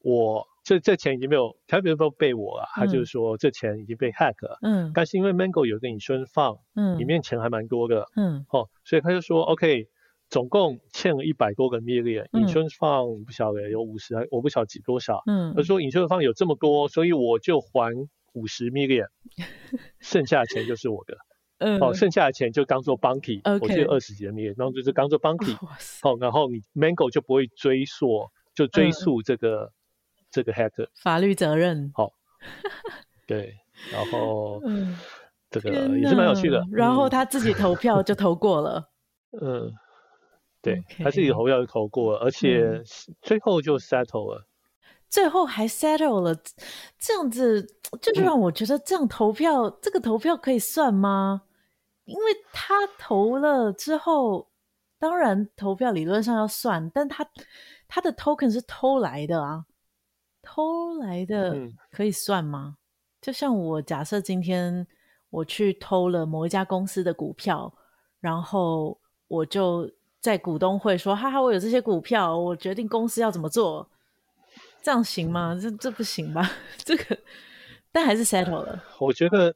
[0.00, 4.58] 我这这钱已经没有，他比如说被我啊，他就是说这钱已经被 hack 了。
[4.62, 4.92] 嗯。
[4.94, 9.88] 但是因为 Mango 有个 insurance fund，嗯，里面钱还蛮多的，嗯，哦，所以他就说 OK。”
[10.32, 15.20] 总共欠了一百多个 million，insurance fund 不晓得有五十，我不晓得几多少。
[15.26, 17.92] 嗯，他说 insurance fund 有这么多，所以我就还
[18.32, 19.08] 五十 million，
[20.00, 21.18] 剩下的钱就是我的。
[21.58, 25.54] 嗯，哦，剩下的钱就当做 bounty，我记得二十几个 million，然后就是当做 bounty。
[26.00, 29.70] 好， 然后你 Mango 就不会追溯，就追溯这个、嗯、
[30.32, 31.92] 这个 hacker 法律责任。
[31.94, 32.10] 好，
[33.28, 33.54] 对，
[33.92, 34.60] 然后
[35.48, 36.66] 这个也是蛮有趣的。
[36.72, 38.90] 然后他自己投票就投过了。
[39.40, 39.72] 嗯。
[40.64, 42.80] 对.他自己投票就投过了，而且
[43.20, 44.46] 最后就 settle 了，嗯、
[45.10, 46.32] 最后还 settle 了，
[47.00, 47.66] 这样子
[48.00, 51.42] 这就让我觉得这样投票，嗯、这个投票可以算吗？
[52.04, 54.52] 因为他投了之后，
[55.00, 57.26] 当然投票理论上要算，但他
[57.88, 59.64] 他的 token 是偷来的啊，
[60.42, 61.56] 偷来的
[61.90, 62.76] 可以算吗？
[62.76, 62.78] 嗯、
[63.22, 64.86] 就像我假设今天
[65.30, 67.72] 我去偷了某一家公司的股票，
[68.20, 69.90] 然后我就。
[70.22, 73.84] 在股东会说：“哈哈，我有这些股票，我决定公司要怎么做，
[74.80, 75.58] 这样行吗？
[75.60, 76.48] 这这不行吧？
[76.78, 77.18] 这个，
[77.90, 78.80] 但还是 settle 了。
[79.00, 79.52] 我觉得，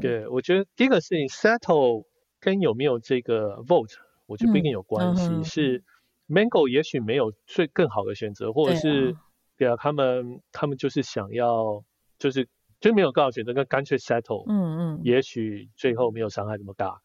[0.00, 2.04] 对，我觉得第一个事情 settle
[2.40, 3.94] 跟有没有这个 vote，
[4.26, 5.28] 我觉得不一定有关系。
[5.28, 5.84] 嗯、是
[6.28, 9.16] Mango 也许没有最更好的选择，或者是
[9.62, 11.84] 对啊，他们他们就是想要，
[12.18, 12.48] 就是
[12.80, 14.44] 就没有更好选择，跟干脆 settle。
[14.48, 17.00] 嗯嗯，也许最后没有伤害那么大。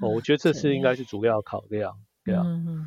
[0.00, 1.94] 哦，我觉得这是应该是主要考量。
[2.22, 2.86] 对啊，嗯嗯，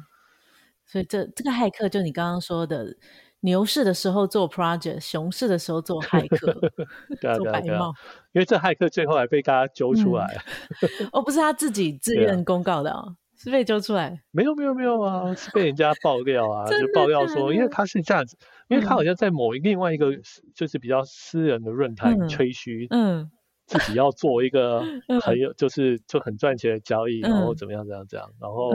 [0.86, 2.96] 所以这这个骇客就你刚刚说的，
[3.40, 6.54] 牛市的时候做 project，熊市的时候做骇客，
[7.36, 7.94] 做白帽，
[8.34, 10.38] 因为这骇客最后还被大家揪出来，
[11.12, 13.04] 哦，不是他自己自愿公告的啊，
[13.38, 14.22] 是被揪出来？
[14.32, 20.12] 没有没有没有啊，是被人家爆料啊， 就爆料说，因为他是这样子，因为他好像在某一另外一个
[20.54, 23.32] 就是比较私人的论坛吹嘘，嗯。
[23.67, 24.84] 自己要做一个
[25.25, 28.71] 很有，就是就很赚钱的交易，然后怎么样怎样怎样，然后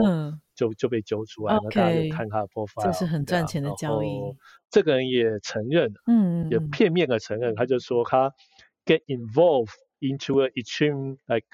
[0.53, 4.09] 就就被揪出来，那大家就看他的 profile，这是很赚钱的交易。
[4.69, 8.33] 这个人也承认，嗯，也片面的承认，他就说他
[8.85, 11.47] get involved into a extreme like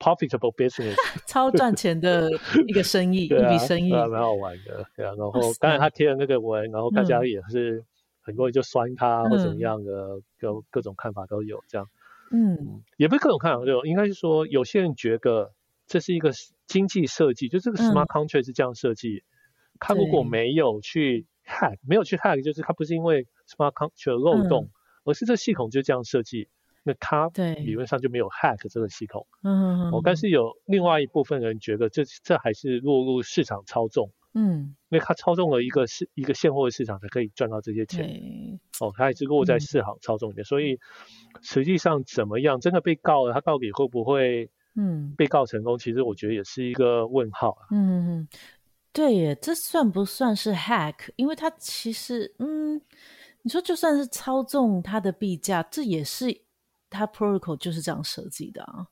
[0.00, 0.96] profitable business，
[1.28, 2.28] 超赚钱的
[2.66, 5.12] 一个生意， 一笔生意，蛮好玩的，对啊。
[5.16, 7.84] 然后当然他贴了那个文，然后大家也是
[8.20, 11.86] 很多人就酸他或怎么样的，各各种看法都有这样。
[12.32, 15.52] 嗯，也不是各种看法，就应该是说，有些人觉得
[15.86, 16.30] 这是一个
[16.66, 19.22] 经济设计，就这个 smart contract 是这样设计。
[19.80, 24.70] 他、嗯、如果没有去 hack，没有去 hack，就是他不是因为 smart contract 漏洞，嗯、
[25.06, 26.48] 而是这系统就这样设计，
[26.82, 29.26] 那他理论上就没有 hack 这个系统。
[29.42, 34.10] 嗯，哦，但是有另外一部分人觉得这这还是落入市场操纵。
[34.32, 38.08] 嗯，因为他操纵了一个市一个现货的市场，才可以赚到这些钱。
[38.78, 40.78] 哦，他还是落在市场操纵里面，嗯、所以
[41.42, 45.74] 实际上怎么样，真的被告了，他到底会不会嗯被告成功？
[45.74, 47.66] 嗯、其实我觉得也是一个问号、啊。
[47.72, 48.28] 嗯，
[48.92, 51.10] 对耶，这算不算是 hack？
[51.16, 52.80] 因为他其实嗯，
[53.42, 56.28] 你说就算是操纵他的币价，这也是
[56.90, 58.88] 他 protocol 就是这样设计的啊。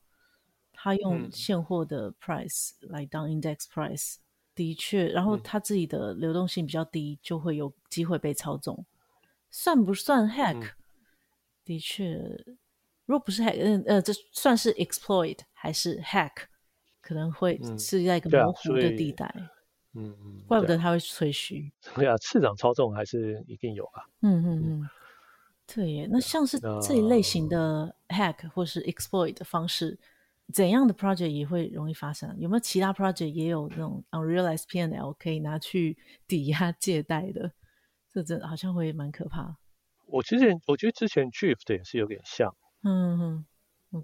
[0.73, 4.17] 他用现货的 price 来当 index price。
[4.55, 8.85] 的确，然后他自己的流动性比较低，嗯、就会有机会被操纵。
[9.53, 10.71] 算不算 hack？、嗯、
[11.65, 12.17] 的确，
[13.07, 16.33] 如果不是 hack，嗯呃，这算是 exploit 还是 hack？
[17.01, 19.33] 可能会是在一个模糊的地带。
[19.95, 21.73] 嗯嗯，怪不得他会吹嘘。
[21.95, 24.03] 对啊，市场操纵还是一定有啊。
[24.23, 24.91] 嗯嗯嗯，
[25.73, 26.09] 对耶。
[26.11, 29.99] 那像是这一类型的 hack 或是 exploit 的方式。
[30.51, 32.35] 怎样的 project 也会容易发生？
[32.39, 35.95] 有没有其他 project 也有那种 unrealized P&L 可以拿去
[36.27, 37.53] 抵押借贷的？
[38.15, 39.59] 这真的好像会蛮可怕。
[40.07, 43.45] 我之前我觉得之前 Drift 也是有点像，嗯哼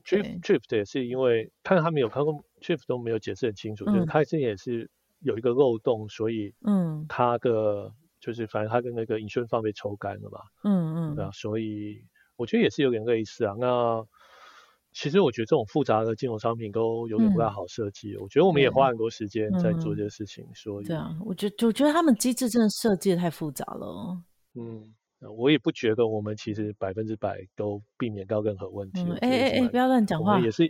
[0.05, 7.91] ，Drift Drift 也是因为看他们有看过 Drift 都没有解释很清楚，嗯、就是他之前也是有一个漏洞，所以嗯，他的
[8.25, 12.03] 就是反正他跟那个 insurance fund 被抽干了嘛，嗯嗯，对啊，所以
[12.37, 14.05] 我觉得也是有点类似啊，那。
[14.97, 18.13] 其实我觉得这种复杂的金融商品都有点不太好设计。
[18.13, 24.17] 嗯、我觉得我们也花很多时间在做这些事情，嗯、所以对啊，我觉得我觉得他们机制真的设计的太复杂了。
[24.55, 24.95] 嗯，
[25.37, 29.05] 我也不觉得我们其实百分之百都避免到任何问题。
[29.21, 30.39] 哎哎哎，不要乱讲话。
[30.39, 30.63] 也是，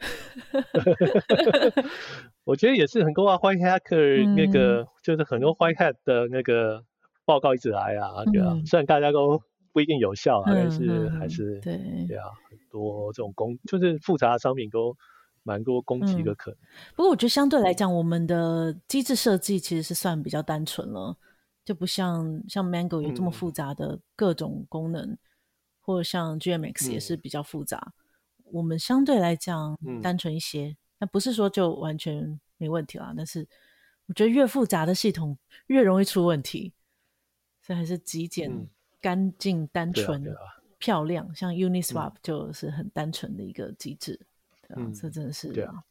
[2.44, 6.82] 我觉得也是很多啊，white hacker 那个、嗯、就是很多 white hat 的那个
[7.24, 9.40] 报告一直来啊，对啊，嗯、虽然大家都
[9.72, 14.96] 不一定有效，嗯、但是还是对对啊，很多这种攻就是复杂的商品都
[15.42, 16.66] 蛮多攻击的可能、嗯。
[16.96, 21.16] 不过我觉得相对来讲，我们的机制设计其实是算比较单纯了，
[21.64, 25.18] 就不像像 Mango 有这么复杂的各种功能，嗯、
[25.80, 27.92] 或者像 GMX 也是比较复杂。
[28.38, 33.46] 嗯、我们相对来讲单纯一些，那、嗯、不是说就完全没问题啦，但是
[34.06, 36.72] 我觉得越复杂的系统越容易出问题。
[37.64, 38.68] 所以还是极简、
[39.00, 44.20] 干净、嗯、单纯、啊啊、漂亮，像 Uniswap 就是很单纯的一个机制，
[44.68, 44.92] 对吧、啊？
[44.94, 45.82] 这真的是对啊，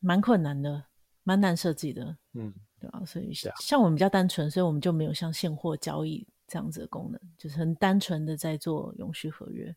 [0.00, 0.84] 蛮困难的，
[1.22, 3.04] 蛮难设计的，嗯，对吧、啊？
[3.06, 9.74] 所以像我们比较单纯，所以我们就没有像现货交易这样子的功能，就是很单纯的在做永续合约，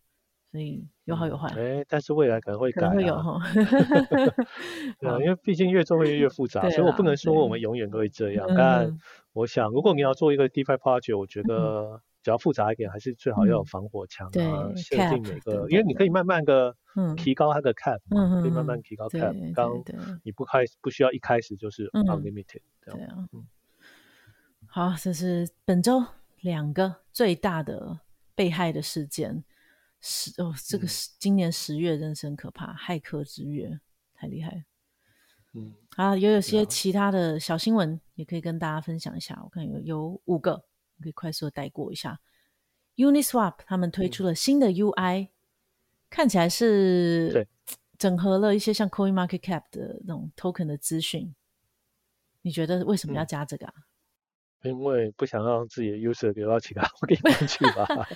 [0.56, 1.50] 所以有好有坏。
[1.50, 3.42] 哎、嗯，但是未来可能会改、啊，可能会有哈。
[5.00, 8.98] 对啊，因为毕竟越做会越越复杂，所以我不能说我们永远都会这样，但。
[9.34, 16.74] 我想，如果你要做一个 DeFi project，我觉得只要复杂一点，还是最好要有防火墙啊，设定每个，因为你可以慢慢的
[17.18, 18.00] 提高它的 cap，
[18.42, 19.36] 可以慢慢提高 cap。
[19.54, 19.84] 刚
[20.24, 22.62] 你不开不需要一开始就是 unlimited。
[22.86, 23.28] 对啊。
[24.68, 26.02] 好，这是本周
[26.40, 28.00] 两个最大的
[28.36, 29.44] 被害的事件。
[30.08, 33.80] 十哦，这个是今年十月真是很可怕，骇客之月，
[34.14, 34.64] 太厉害。
[35.54, 39.42] 嗯，啊，也有些其他的小新闻也可以跟大家分享一下。
[39.44, 40.64] 我看有有五个，
[41.02, 42.20] 可以快速的带过一下。
[42.98, 45.30] Uniswap 他们推出了新的 UI，、嗯、
[46.12, 47.48] 看起来是
[47.98, 51.34] 整合了一些像 CoinMarketCap 的那种 Token 的资讯。
[52.44, 53.74] 你觉得为什么要加这个啊？
[53.76, 53.84] 嗯
[54.66, 58.08] 因为不想让自己的 user 流到其他 地方去吧。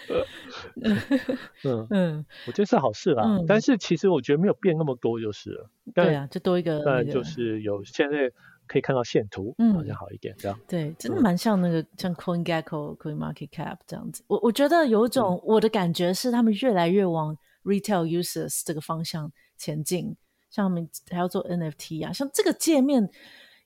[1.64, 3.24] 嗯嗯，我觉得是好事啦。
[3.26, 5.70] 嗯、但是其实我觉得没有变那么多就是了。
[5.94, 6.82] 对啊，就多一个。
[6.86, 8.32] 但就是有现在
[8.68, 10.60] 可以看到线图，嗯，好像好一点这样。
[10.68, 14.24] 对，真的蛮像那个、嗯、像 CoinGecko、CoinMarketCap 这样子。
[14.28, 20.16] 我我觉得有一种、嗯、我的感觉是他们越来越往 retail users 这个方向前进。
[20.50, 23.08] 像他们还要做 NFT 啊，像这个界面，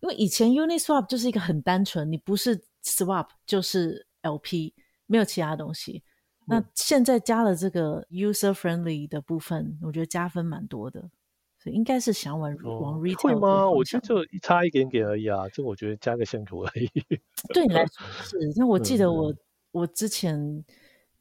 [0.02, 2.62] 因为以前 Uniswap 就是一个很单纯，你不是。
[2.84, 4.74] Swap 就是 LP，
[5.06, 6.04] 没有其他东西。
[6.48, 11.10] 嗯、那现在加了这个 user friendly 的部分，我觉得加分蛮多的，
[11.58, 13.70] 所以应该是想往、哦、往 retail 会吗？
[13.70, 16.90] 我觉得就差一点点而已啊，这我觉得加个线图而已。
[17.54, 19.38] 对你来说 是，那我记得我、嗯、
[19.72, 20.66] 我之前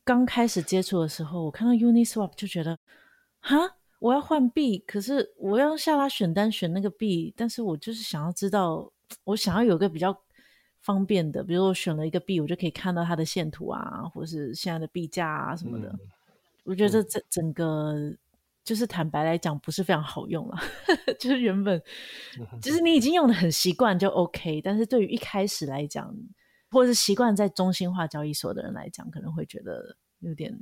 [0.03, 2.77] 刚开始接触的时候，我看到 Uniswap 就觉得，
[3.39, 10.21] 哈，我要换币，可是我要下拉选单选那个币，但是我就是想要知道，我想要有个比较。
[10.83, 15.89] 方便的，比如我选了一个币，我就可以看到它的线图啊，或是现在的币价啊什么的。
[15.89, 16.01] 嗯、
[16.65, 18.19] 我觉得这整个、嗯、
[18.65, 20.59] 就是坦白来讲，不是非常好用了。
[21.21, 21.81] 就是原本，
[22.61, 26.13] 就是你已经用的很习惯就 OK，但是对于一开始来讲，
[26.71, 30.53] 或者是习惯在中心化交易所的人来讲，可能会觉得有点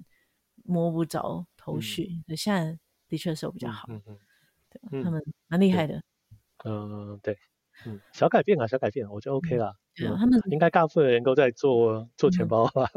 [0.65, 2.03] 摸不着头绪。
[2.03, 2.79] 嗯、所以现在
[3.09, 3.89] 的确是有比较好，
[4.69, 6.03] 对，他们蛮厉害的。
[6.65, 7.39] 嗯，对。
[7.87, 9.75] 嗯，小改变啊，小改变，我觉得 OK 啦。
[10.03, 12.89] 嗯，他们应该大部分人都在做做钱包吧？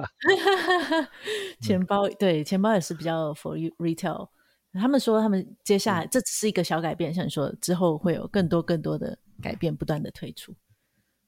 [1.62, 4.30] 钱包对，钱包也是比较 for retail。
[4.74, 10.56] 他们说他们接下来这只是一个小改变，像你说之后会有更多更多的改变不断的推出，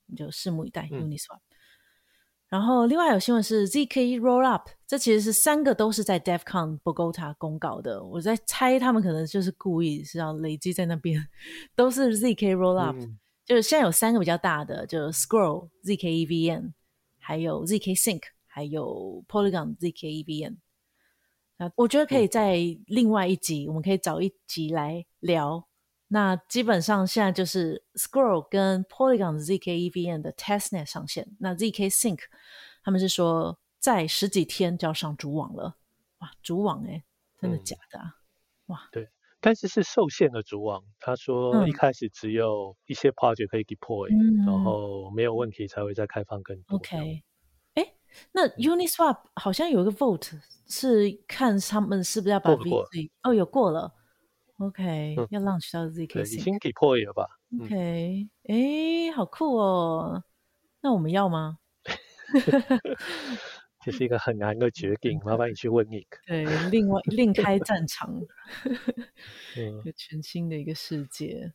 [0.07, 0.83] 你就拭目以待。
[0.91, 1.39] Uniswap。
[2.47, 8.01] 然后另外有新闻是 zk Rollup，这其实是三个都是在 DevCon Bogota 公告的。
[8.03, 11.27] 我在猜他们可能就是故意是要累积在那边，
[11.75, 12.95] 都是 zk Rollup。
[13.45, 16.73] 就是现在有三个比较大的，就是 Scroll ZK EVM，
[17.19, 20.57] 还有 ZK Sync，还有 Polygon ZK EVM。
[21.57, 25.67] 那我觉得可以在另外一集，嗯、我们可以找一集来聊。
[26.07, 32.19] 那基本上现在就是 Scroll 跟 Polygon ZK EVM 的 Testnet 上线，那 ZK Sync
[32.83, 35.77] 他们是说在十几天就要上主网了。
[36.19, 37.03] 哇，主网诶、欸，
[37.39, 38.05] 真的假的啊？
[38.07, 39.09] 嗯、哇，对。
[39.45, 46.77] 但是是受限的主网，他说一开始只有一些 project 可以 deploy，、嗯、然后没有问题才会再开放更多。
[46.77, 47.21] OK，
[47.75, 47.93] 哎，
[48.31, 53.93] 那 Uniswap 好像有一个 vote 是看他们是不是要把 VC 哦，有过了。
[54.57, 57.27] OK，、嗯、要 launch 到 ZK，已经 deploy 了吧
[57.61, 60.23] ？OK，哎，好酷哦。
[60.81, 61.59] 那我们要吗？
[63.85, 66.07] 这是一个很难的决定，麻烦你去问 Nick。
[66.25, 68.19] 对，另外另开战场，
[69.55, 71.53] 一个全新的一个世界。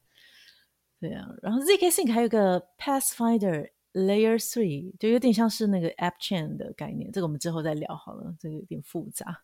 [1.01, 7.11] 对啊，然后 ZK Sync 还有个 Pathfinder Layer Three，就有点像是那个 App Chain 的概念。
[7.11, 9.43] 这个我们之后再聊好了，这个有点复杂。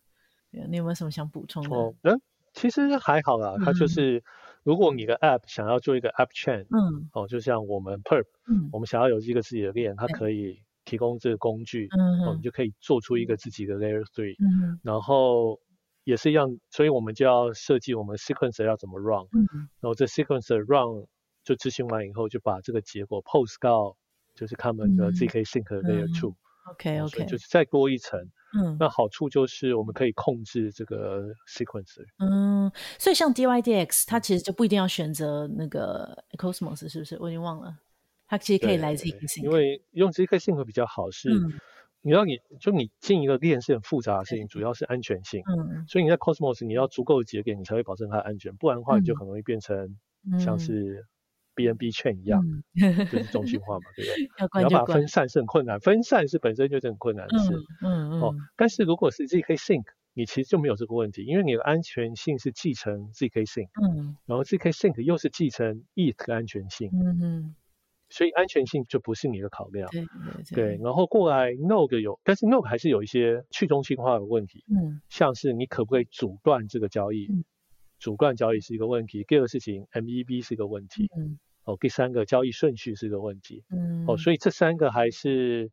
[0.49, 1.75] 对啊，你有没有什么想补充的？
[1.75, 2.21] 哦，嗯，
[2.53, 3.55] 其实还好啦。
[3.65, 4.23] 它就是，
[4.63, 10.61] 如果你的 App 想要做一个 App Chain，嗯，哦，就像我们 Perp，嗯，我们想要有一个自己的链，它可以。
[10.87, 15.59] 提供这个工具，嗯，哦，你就可以做出一个自己的 Layer Three，嗯，然后
[16.05, 21.05] 也是一样，所以我们就要设计我们 sequencer 要怎么 run，嗯，然后这 sequencer run
[21.43, 23.97] 就执行完以后，就把这个结果 post 到
[24.33, 28.19] 就是他们的 zk sync Layer Two，OK OK，就是再多一层。
[28.57, 32.05] 嗯，那好处就是我们可以控制这个 sequencer。
[32.19, 37.17] 嗯，所以像 DYDX，它其实就不一定要选择那个 Cosmos，是不是？
[37.19, 37.77] 我已经忘了，
[38.27, 39.43] 它其实可以来 zk sync。
[39.43, 41.53] 因为用 zk sync 比较好，是，嗯、
[42.01, 45.41] 你要你就你进一个链是很复杂的事情，主要是安全性。
[45.47, 49.97] 嗯，所以你在 Cosmos 你要足够的节点，你才会保证它的安全，不然的话你就很容易变成
[50.39, 51.05] 像是。
[51.57, 52.39] BNB chain 一样，
[52.79, 54.29] 嗯、就是中心化嘛，对不对？
[54.61, 57.51] 要你要把它分散是很困难，分散是本身就是很困难的事。
[57.81, 67.55] 嗯嗯，哦，但是如果是 zk sync，你其实就没有这个问题，因为你的安全性是继承 zk sync，嗯，然后 zk sync 又是继承 ETH 的安全性，嗯嗯，
[68.17, 69.87] 所以安全性就不是你的考量。
[69.91, 77.27] 对对对，然后过来 Node 有，但是 Node 还是有一些去中心化的问题，嗯，像是你可不可以阻断这个交易？
[77.29, 77.45] 嗯、
[77.99, 79.23] 阻断交易是一个问题。
[79.27, 81.11] 第二个事情，MEB 是一个问题。
[81.15, 81.37] 嗯。
[81.67, 85.69] 哦，第三个交易顺序是一个问题，嗯，哦，所以这三个还是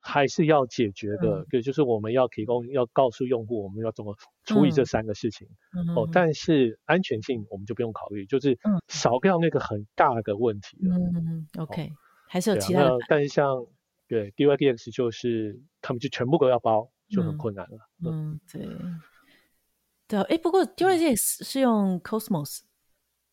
[0.00, 11.90] 还是要解决的，对、嗯，就是我们要提供，要告诉用户我们要怎么处理这三个事情，嗯、哦，但是安全性我们就不用考虑，就是少掉那个很大的问题了，嗯嗯，OK，、哦、
[12.28, 12.50] 还是。
[12.50, 13.66] 有其他的、啊，但是像
[14.06, 18.66] 对 DYDX 就是他们就全部都要包，就很困难了，嗯，对，
[20.06, 22.60] 对，哎，不过 DYDX 是用 Cosmos。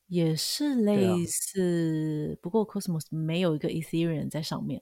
[0.07, 4.80] 也是类似，啊、不过 Cosmos 没有一个 Ethereum 在上面，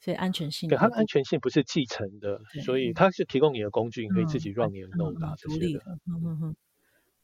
[0.00, 0.68] 所以安全性。
[0.68, 5.82] 对，它的安全性不是继承的，所以它是提供你的工具，你可以自己 run 你的 node 啊这些的。
[6.06, 6.56] 嗯嗯嗯。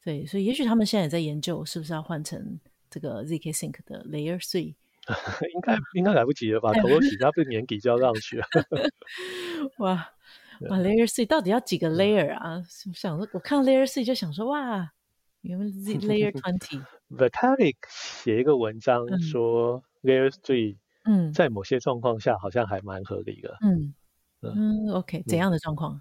[0.02, 2.60] 对，所以也许他们现在也在研究，是不是要换成
[2.90, 4.74] 这个 zk sync 的 Layer Three。
[5.54, 6.72] 应该应该来不及了吧？
[6.72, 8.46] 头都洗，它不是年底就要上去了。
[9.78, 10.10] 哇
[10.68, 12.62] 哇，Layer Three 到底要几个 Layer 啊？
[12.68, 14.92] 想说，我看到 Layer Three 就想说，哇。
[15.42, 23.56] 因为 Z Layer Twenty，Vitalik 写一个文章说 Layer Three，嗯，在某些状况下好像还蛮合理的。
[23.62, 23.94] 嗯
[24.42, 26.00] 嗯，OK，怎样的状况？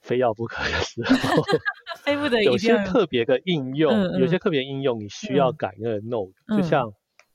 [0.00, 1.42] 非要不可的时候，
[2.02, 2.44] 非不得已。
[2.46, 6.88] 有些特别的应用，有些特别应用你需要改那个 Node，就像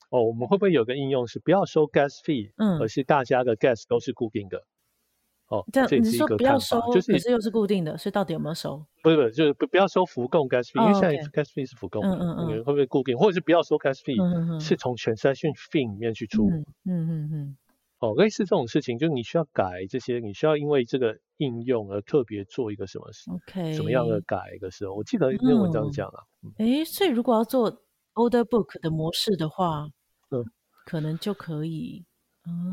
[0.09, 4.63] 哦，我们会不会有个应用是不要收 Gas Fee，嗯，而是大家的 Gas 都是固定的？
[5.49, 8.83] 哦，这样你是说不要收，就是可是又是固定的，所以到底有没有收？
[9.03, 13.15] 不是不是，就是不不要收浮动 gas fee，因为现在 gas fee 是浮动的，嗯嗯嗯，会不会固定？
[13.15, 16.49] 或者是不要收 gas fee，是从 transaction fee 里面去出？
[16.49, 17.57] 嗯嗯嗯。
[17.99, 24.93] 哦，类似这种事情，就是你需要改这些，你需要因为这个应用而特别做一个什么事？OK，什么样的改的时候？
[24.95, 26.19] 我记得那篇文章是这样啊。
[26.57, 27.71] 哎，所以如果要做
[28.15, 29.87] order book 的模式的话，
[30.31, 30.43] 嗯，
[30.85, 32.03] 可能就可以。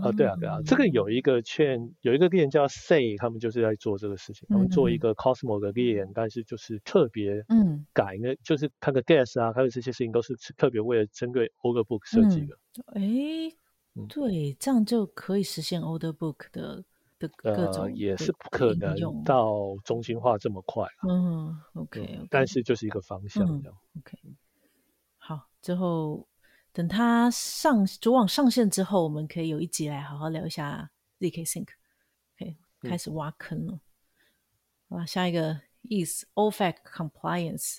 [0.02, 12.58] 啊，对啊，对啊，这个有一个券，有一个链叫 Say，他们就是在做这个事情，他们做一个 Cosmos 的链，但是就是特别嗯改呢，就是看个 Gas 啊，还有这些事情都是特别为了针对 Order Book 设计的。
[12.94, 13.56] 哎，
[14.08, 16.84] 对，这样就可以实现 Order Book 的
[17.18, 20.86] 的各种，也是不可能到中心化这么快。
[21.08, 23.78] 嗯，OK，但是就是一个方向这样。
[23.98, 24.18] OK，
[25.16, 26.26] 好，之后。
[26.72, 31.68] 等它上主网上线之后，我们可以有一集来好好聊一下 zk sync。
[32.36, 33.78] OK，开始挖坑了。
[34.88, 35.60] 好吧，下一个
[35.90, 37.78] is OFAC compliance。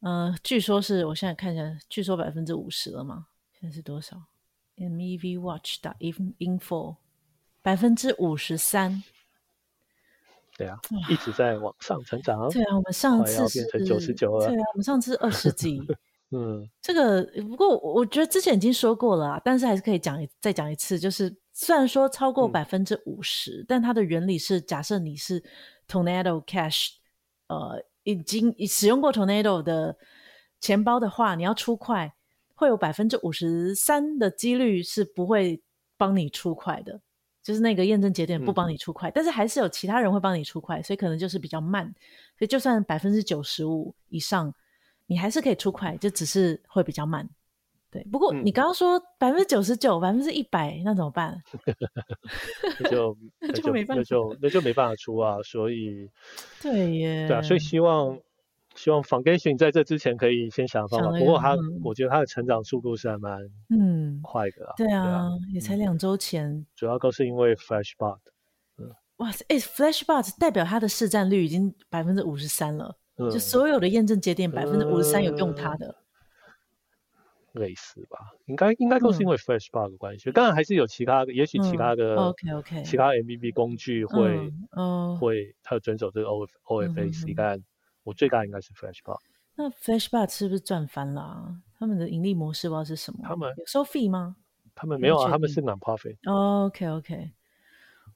[0.00, 3.26] 呃，据说是我现在看一下，据说百分之五十了嘛？
[3.60, 4.22] 现在是多少
[4.76, 6.96] ？MEV Watch 的 info
[7.60, 9.02] 百分之五十三。
[10.56, 12.48] 对啊，一直在往上成长。
[12.50, 14.46] 对啊，我们上次是变成九十九了。
[14.46, 15.80] 对啊，我们上次二十几。
[16.32, 20.96] 嗯，这个不过我觉得之前已经说过了啊，但是还是可以讲再讲一次。
[20.96, 25.42] 就是虽然说超过百分之五十，但它的原理是假设你是
[25.88, 26.90] Tornado Cash，
[27.48, 29.96] 呃，已经使用过 Tornado 的
[30.60, 32.14] 钱包的话，你要出块，
[32.54, 35.60] 会有百分之五十三的几率是不会
[35.96, 37.00] 帮你出块的，
[37.42, 41.92] 就是那个验证节点不帮你出块，嗯、但是还是有其他人会帮你出块，所以可能就是比较慢。
[42.38, 44.54] 所以就算百分之九十五以上。
[45.10, 47.28] 你还是可以出快，就只是会比较慢，
[47.90, 48.00] 对。
[48.12, 51.36] 不过你刚刚说百分之九十九、百分之一百，那怎么办？
[52.78, 55.42] 那就 那就没办法，那就那就没办法出啊。
[55.42, 56.08] 所以
[56.62, 57.42] 对耶，对啊。
[57.42, 58.16] 所以希望
[58.76, 61.18] 希望 Foundation 在这之前可以先想方法。
[61.18, 64.74] 不过他，我觉得他的成长速度是还蛮嗯快的啊。
[64.76, 66.64] 对啊，也才两周前。
[66.76, 68.20] 主要都是因为 Flashbot。
[68.78, 72.96] 嗯，哇塞，哎，Flashbot 代表它的市占率已经百分之五十三了。
[73.28, 75.96] 就所有的验证节点，百分之五十三有用它的。
[77.54, 78.16] 类似吧，
[78.46, 84.52] 应该应该都是因为 Flashbar 的关系，当然还是有其他的，也许其他的 OK OK，其他 MVB 工具会
[85.18, 87.60] 会它遵守这个 O OFAC，但
[88.04, 89.18] 我最大应该是 Flash bug。
[89.56, 91.56] 那 Flash bug 是不是赚翻了？
[91.76, 93.18] 他们的盈利模式不知道是什么？
[93.24, 94.36] 他们有收费吗？
[94.76, 96.16] 他们没有啊，他们是 non-profit。
[96.30, 97.32] OK OK，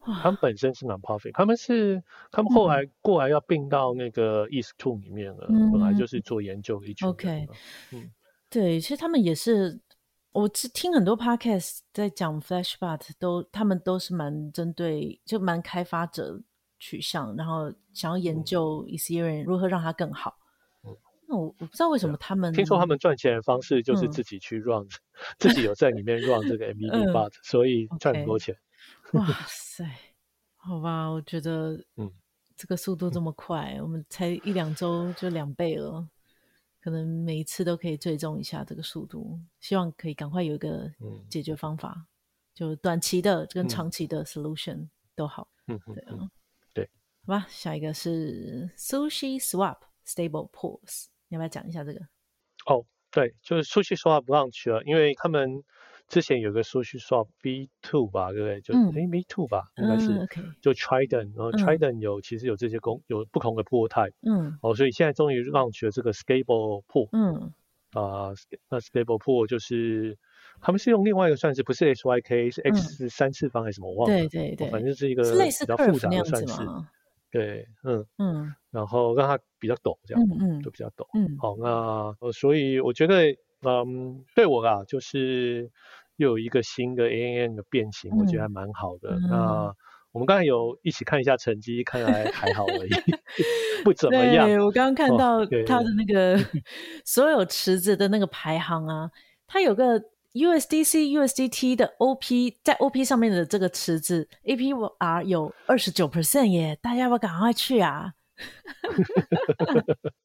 [0.05, 7.09] 他们本身是 non-profit，他们是他们后来过来要并到那个 East Two 里面了，本来就是做研究的一群。
[7.09, 7.47] OK，
[7.93, 8.11] 嗯。
[8.51, 9.81] 对，其实他们也是，
[10.31, 16.41] 我是听很多 podcast 在讲 Flashbot，都他们都是蛮针对，就蛮开发者
[16.79, 20.37] 取向，然后想要研究 Ethereum 如何让它更好。
[20.85, 20.97] 嗯、
[21.27, 24.89] 那我我不知道为什么他们听说他们赚钱的方式就是自己去 run，、嗯、
[25.37, 28.57] 自己有在里面 run 这个 MVB bot，、嗯、所以赚很多钱。
[29.15, 29.85] 哇塞，
[30.57, 32.13] 好吧，我觉得嗯，
[32.57, 36.09] 这个速度这么快，嗯、我们才一两周就两倍了。
[36.81, 40.91] 可能每一次都可以追踪一下这个速度，希望可以赶快有一个
[41.31, 42.07] 解决方法，嗯、
[42.55, 45.49] 就短期的跟长期的 solution 都好。
[45.69, 46.31] 嗯，对啊、嗯，
[46.73, 46.91] 对，
[47.25, 52.01] 好吧，下一个是 Sushi Swap Stable Pools，你要不要讲一下这个？
[52.67, 55.63] 哦，对，就是 Sushi Swap 不让去了，因为他们。
[56.07, 58.61] 之前有个 SushiSwap V2 吧，对不对？
[58.61, 60.09] 就哎 V2 吧，应该是。
[60.61, 64.13] 就 Trident，然后 Trident 有其实有这些工，有不同的 Pool Type。
[64.23, 64.59] 嗯。
[64.63, 67.09] 哦，所以现在终于 launch 了这个 Stable Pool。
[67.13, 67.53] 嗯。
[67.93, 68.33] 啊，
[68.69, 70.19] 那 Stable Pool 就是
[70.61, 73.91] 他们是用另外一个算式，不是 SYK，是 X 三次方还是什么？
[73.91, 74.17] 我忘了。
[74.17, 74.71] 对对对。
[74.71, 76.63] 反正是一个比较复杂的算式。
[77.31, 78.55] 对，嗯嗯。
[78.71, 80.23] 然后让它比较陡，这样。
[80.25, 80.63] 嗯嗯。
[80.63, 81.07] 就比较陡。
[81.15, 81.37] 嗯。
[81.39, 83.35] 好，那所以我觉得。
[83.71, 85.71] 嗯，对我啊，就是
[86.17, 89.11] 又有一个新的 ANN 的变形，嗯、我觉得还蛮好的。
[89.11, 89.75] 嗯、那
[90.13, 92.91] 我们刚才有一起看一下成绩，看来还好而已，
[93.83, 94.47] 不怎么样。
[94.47, 96.39] 对，我刚刚看到他的那个
[97.05, 99.11] 所有池子的那个排行啊，
[99.47, 100.01] 他有个
[100.35, 108.13] USDC、USDT 的 OP 在 OP 上面的这个池子 APR 有二十九 percent 耶，大家要不要赶快去啊？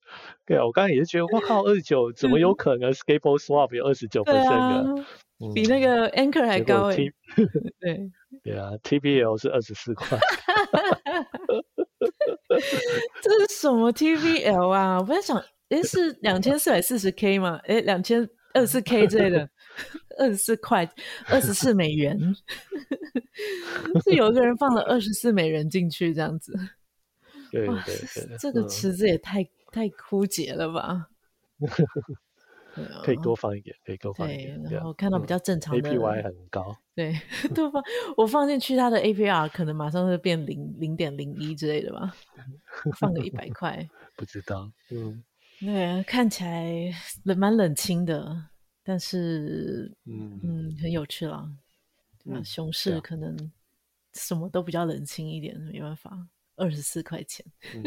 [0.49, 5.05] 对啊，我刚才也是觉得，我靠，二十九怎么有可能？Stable Swap 有二十九 percent 的，
[5.53, 6.95] 比那个 Anchor 还高哎。
[7.79, 8.11] 对
[8.43, 10.17] 对啊，TBL 是二十四块。
[13.21, 14.99] 这是什么 TBL 啊？
[14.99, 15.37] 我在想，
[15.69, 17.61] 哎，是两千四百四十 K 吗？
[17.65, 19.47] 哎，两千二十四 K 之类的，
[20.17, 20.89] 二十四块，
[21.27, 22.17] 二十四美元。
[24.03, 26.57] 是有一个人放了二十四美元进去这样子。
[27.51, 27.75] 对对
[28.15, 29.47] 对，这个池子也太。
[29.71, 31.09] 太枯竭了吧？
[33.03, 34.61] 可以多放一点，可以多放一点。
[34.69, 37.13] 然后看到比较正常的 APY 很高，对，
[37.53, 37.83] 多放
[38.15, 42.13] 我放进去，它的 APR 可能马上会变零零点零一之类的吧？
[42.97, 44.71] 放个一百块， 不知道。
[44.91, 45.21] 嗯，
[45.59, 46.71] 对，看起来
[47.23, 48.45] 冷蛮冷清的，
[48.83, 51.49] 但是嗯嗯很有趣啦。
[52.45, 53.35] 熊市可能
[54.13, 56.27] 什么都比较冷清一点，没办法。
[56.59, 57.83] 二十四块钱，嗯，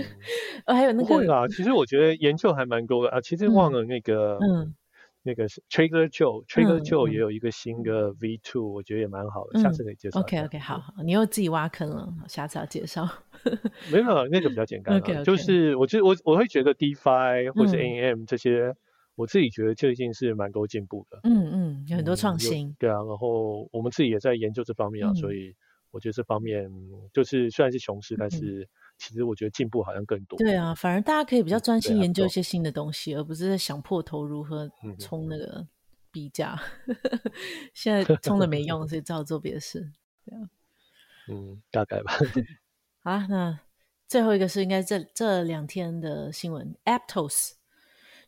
[0.75, 3.20] 还有那个，会啊，其实我觉得研究还蛮多的啊。
[3.20, 4.75] 其实忘了那个，嗯，
[5.23, 10.20] 那个是 Trader Joe，Trader Joe 也有一个新的 V2，我觉得也蛮好的，下次可以介绍。
[10.20, 13.09] OK OK，好，好，你又自己挖坑了，下次要介绍。
[13.93, 18.75] 没有，那个比较简单，就是我觉得我我会觉得 DeFi 或是 AMM 这些，
[19.16, 21.20] 我自己觉得最近是蛮多进步的。
[21.25, 22.75] 嗯嗯，有很多创新。
[22.79, 25.55] 对啊，然后我们自己也在研究这方面啊，所以。
[25.93, 26.68] 我觉得这方面
[27.12, 28.66] 就是虽然是熊市，但是
[28.97, 30.38] 其实我觉得进步好像更多。
[30.38, 34.68] 对啊，反而大家可以比较专心研究一些新的东西，而不是在想破头如何
[34.99, 35.66] 冲那个
[36.11, 36.59] 币价。
[37.74, 39.93] 现在冲了没用，所以只好做别的事。
[40.24, 40.49] 对啊，
[41.28, 42.14] 嗯，大概吧。
[43.05, 43.61] 好，那
[44.09, 47.53] 最后一个是应该这这两天的新闻，Aptos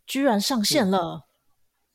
[0.07, 1.25] 居然上线了，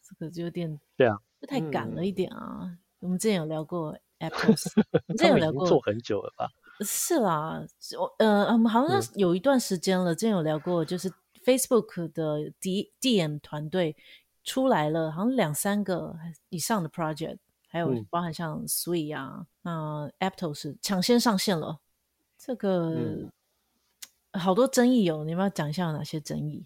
[0.01, 2.79] 这个就有点对啊，这太赶了一点啊。
[2.99, 3.95] 我们之前有聊过。
[4.19, 4.71] Aptos，
[5.17, 6.49] 这 有聊过，做很久了吧？
[6.81, 7.65] 是啦，
[7.97, 11.11] 我呃，我们好像有一段时间了，之前有聊过，就是
[11.43, 13.95] Facebook 的 D DM 团队
[14.43, 16.15] 出来了，好像两三个
[16.49, 21.79] 以上的 project，还有包含像 Sui 啊，那 Aptos 抢先上线了，
[22.37, 23.31] 这个、嗯、
[24.33, 26.65] 好多争议哦，你们要讲一下有哪些争议？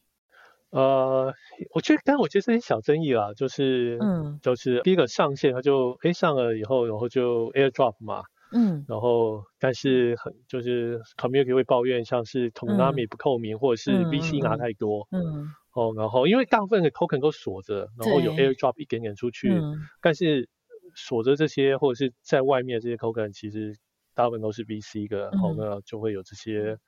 [0.73, 1.31] 呃，
[1.75, 15.45] 我觉得，但我觉得这些小争议啦，就是，嗯，就是第一个上线，它就，哎，上了以后，然后就 airdrop 嘛，嗯，然后，但是很，就是 community 会抱怨，像是 Tokenami 不透明，嗯、或者是 VC 拿太多，嗯，
[15.75, 20.49] 哦，然后因为大部分的 token 都锁着，然后有 airdrop 一点点出去，嗯、但是
[20.95, 23.75] 锁着这些或者是在外面这些 token 其实
[24.15, 26.79] 大部分都是 VC 的，然后呢就会有这些。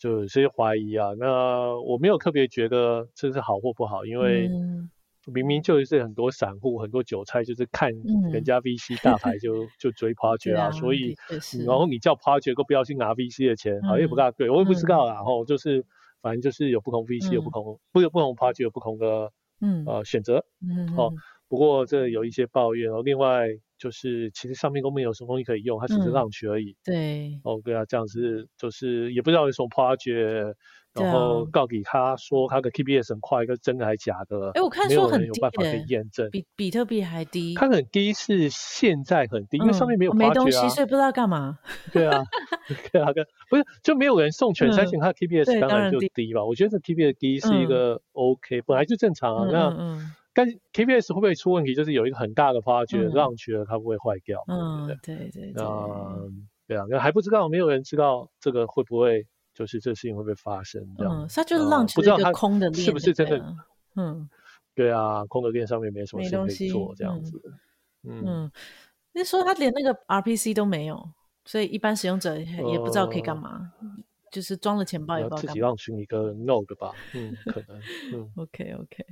[0.00, 4.50] 就有些怀疑啊，那我没有特别觉得这是好或不好，因为
[5.26, 7.92] 明明就是很多散户、很多韭菜，就是看
[8.32, 11.14] 人家 VC 大牌就、嗯、 就追 Project 啊，所以
[11.66, 15.12] 然后你叫 Project 都不要去拿 VC 的钱，好像也不大对，我也不知道啦。
[15.12, 15.84] 然后就是
[16.22, 19.30] 反正就是有不同 VC 有不同，不有不同 Project 有不同的
[19.60, 21.12] 嗯呃选择，嗯哦。
[21.46, 23.48] 不过这有一些抱怨，然后另外
[23.80, 26.76] 就是其实上面都没有什么东西可以用，它只是 launch 而已。
[26.84, 27.40] 对。
[27.42, 30.54] 哦，对啊，这样子就是也不知道有什么 project，
[30.92, 34.50] 然后告给他说他的 TPS 很快，个真的还是假的？
[34.52, 36.28] 哎，我看说很低，有办法可以验证。
[36.30, 37.54] 比比特币还低。
[37.54, 40.12] 它很低是现在很低，因为上面没有。
[40.12, 41.58] 没东西，所以不知道干嘛。
[41.90, 42.22] 对啊，
[42.92, 46.44] 对啊，跟不是就没有人送权，相信它 TPS 当然就低吧。
[46.44, 49.48] 我觉得这 TPS 低是一个 OK，本来就正常啊。
[49.50, 50.19] 那。
[50.32, 51.74] 但 KPS 会不会出问题？
[51.74, 54.42] 就是有一个很大的发掘，让觉得它不会坏掉。
[54.48, 55.54] 嗯，对对对。
[55.58, 61.22] 嗯，对啊，那还不知道，没有人知道这个会不会，就是这事情会不会发生这样。
[61.22, 63.56] 嗯，它就是让不知道它空的链是不是真的？
[63.96, 64.28] 嗯，
[64.74, 67.40] 对啊，空的链上面没什么东西可以做这样子。
[68.04, 68.50] 嗯，
[69.12, 71.10] 那说他连那个 RPC 都没有，
[71.44, 73.72] 所以一般使用者也不知道可以干嘛，
[74.30, 75.52] 就是装了钱包也不知道。
[75.52, 77.80] 自己让出一个 Node 吧，嗯，可能。
[78.14, 79.04] 嗯，OK OK。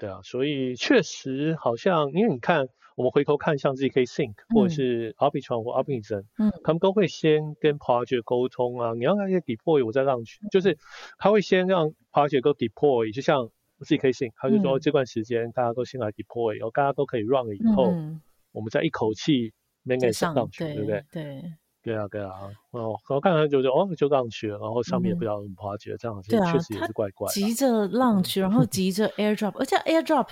[0.00, 8.94] 对啊，所以确实好像，因为你看，我们回头看，像 zk Sync 或者是 Arbitrum 或 Arbitrum，嗯，他们都会先跟 Project 沟通啊。
[8.94, 10.78] 你要那些 deploy，我再让去，就是
[11.18, 18.22] 他会先让 Project 都 deploy，就像 zk Sync，他就说这段时间大家都先来 deploy，然后大家都可以 run 了以后，嗯、
[18.52, 19.52] 我们再一口气
[19.84, 21.04] mainnet 上去，对不对？
[21.12, 21.42] 对。
[21.82, 27.32] 对啊，对啊，哦，我看看就就哦，就浪去了，然后上面也不知道怎么发掘，这样子确实也是怪怪的。
[27.32, 30.28] 急着浪去，然后急着 airdrop，而且 airdrop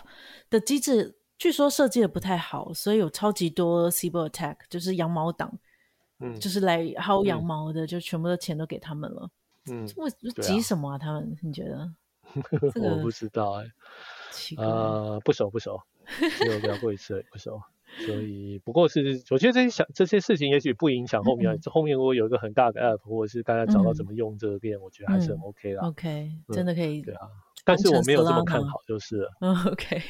[0.51, 5.59] 的机制据说设计的不太好，所以有超级多 cyber attack，就是羊毛党，
[6.21, 9.31] 嗯，就是来薅羊毛的，就全部的钱都给他们了。
[9.71, 10.11] 嗯，为
[10.43, 10.99] 急什么啊？
[10.99, 11.91] 他们你觉得？
[12.83, 13.65] 我不知道哎，
[14.63, 15.81] 啊，不熟不熟，
[16.39, 17.59] 只有聊过一次，不熟。
[18.07, 21.59] 所以，不过是我觉得这些想这些事情，也许不影响后面。
[21.61, 25.89] 这、嗯、后面如果有一个很大的 app，或者是大家找到怎么用这个链，嗯、我觉得还是很 OK 啦。
[25.89, 27.03] OK，真的可以。
[27.03, 27.29] 对啊，
[27.65, 29.31] 但是我没有这么看好，就是了。
[29.41, 30.01] 嗯， OK。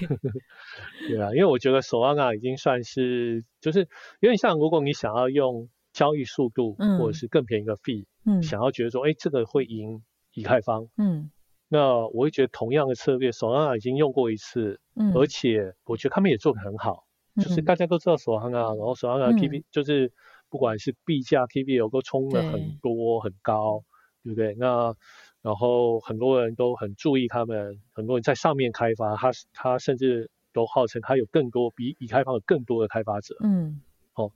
[1.09, 3.89] 对啊，因为我觉得 Solana 已经算是，就是
[4.21, 10.03] 有点像，如果你想要用交易速度，或者是更便宜的 fee，嗯，想要觉得说，哎，这个会赢
[10.35, 11.31] 以太坊，嗯，
[11.69, 17.08] 那我会觉得同样的策略，Solana 已经用过一次，嗯，而且我觉得他们也做得很好。
[17.43, 20.13] 就是大家都知道索安啊，然后索安啊 T B 就是
[20.49, 23.85] 不管是币价 T B 有个冲了很多很高，
[24.23, 24.55] 对不对？
[24.55, 24.95] 那
[25.41, 33.37] 然后很多人都很注意他们，很多人在上面开发，他他甚至都号称他有更多比已开发有更多的开发者。
[33.45, 33.81] 嗯，
[34.15, 34.33] 哦，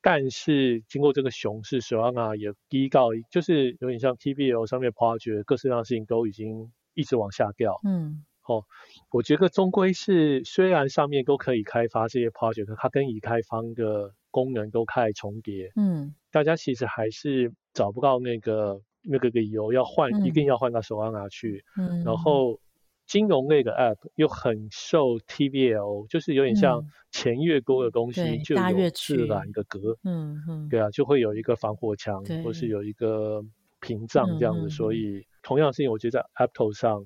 [0.00, 7.78] 但是经过这个熊市，索安啊也低告，就是有点像 T B L 上面 project 各式各样的事情都已经一直往下掉。
[7.84, 8.24] 嗯。
[8.48, 8.64] 哦，
[9.10, 22.58] 我觉得终归是，虽然上面都可以开发这些 project，它跟已开发的功能都开始重叠，嗯，大家其实还是找不到那个那个理由要换，嗯、一定要换到 Solana 去，嗯，然后
[23.06, 33.42] 金融类的 app 又很受 TVL，就是有点像钱越多的东西、嗯、就有自然的格，嗯嗯，对啊，就会有一个防火墙，或是有一个
[33.78, 37.04] 屏障这样子，嗯、所以同样的事情，我觉得在 Apple 上。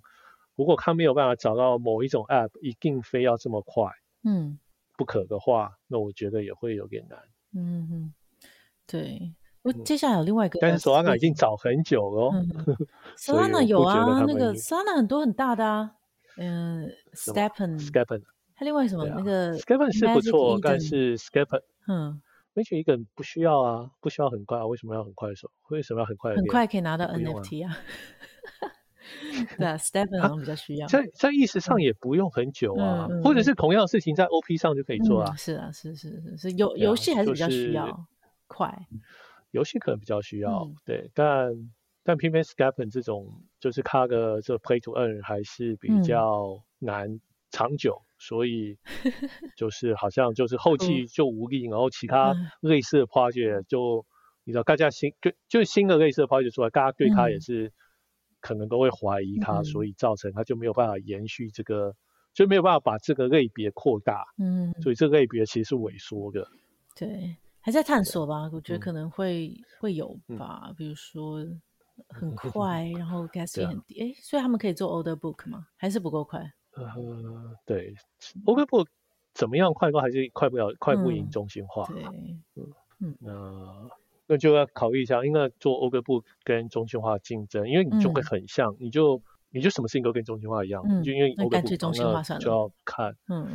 [0.62, 3.90] 如果他没有办法找到某一种 App 一定非要这么快，
[4.22, 4.60] 嗯，
[4.96, 7.18] 不可的话，那我觉得也会有点难。
[7.52, 8.14] 嗯哼，
[8.86, 12.30] 对，我接下来有另外一个，但是 Solana 已经找很久了。
[13.18, 15.96] Solana 有啊，那个 Solana 很多很大的啊，
[16.36, 18.22] 嗯，Stepen，Stepen，
[18.54, 19.04] 它另外什么？
[19.08, 22.22] 那个 Stepen 是不错，但是 Stepen，嗯，
[22.54, 25.52] 而且一个不需要啊，不需要很快啊，为什么要很快的时候？
[25.70, 26.36] 为什么要很快？
[26.36, 27.76] 很快可以拿到 NFT 啊。
[29.58, 35.34] 对啊，Stephen 好像比较需要，在在意识上也不用很久啊，或者是同样的事情在 OP 上就可以做啊。
[35.36, 38.06] 是啊，是是是是，游游戏还是比较需要
[38.46, 38.86] 快，
[39.50, 41.70] 游戏可能比较需要，对，但
[42.02, 48.76] 但偏偏 Stephen 这种就是它的这 Play to Earn 还是比较难长久，所以
[49.56, 54.04] 就是好像就是后期就无力，然后其他类似的 project 就
[54.44, 57.72] 你知道大家新就就新的类似的 project 出来，大家对它也是。
[58.42, 61.94] 可能都会怀疑它，嗯、所以造成它就没有办法延续这个，
[62.34, 64.26] 就没有办法把这个类别扩大。
[64.36, 66.46] 嗯，所以这个类别其实是萎缩的。
[66.94, 70.64] 对，还在探索吧，我觉得可能会、嗯、会有吧。
[70.66, 71.38] 嗯、比如说
[72.08, 74.00] 很 快，然后 gas 也很低。
[74.02, 75.66] 哎、啊，所以他们可以做 order book 吗？
[75.76, 76.40] 还是不够快？
[76.74, 76.84] 呃，
[77.64, 77.94] 对
[78.44, 78.86] ，order book
[79.34, 81.84] 怎么样快都还是快不了，快不赢中心化。
[81.86, 82.02] 对，
[82.56, 83.16] 嗯嗯。
[83.22, 83.90] 呃
[84.32, 93.46] 那就要考虑一下，应该做 Order Book 跟中心化竞争，因为你就会很像，嗯、你就你就什么事情都跟中心化一样，嗯、就因为欧格布中心化算了，就要看，嗯，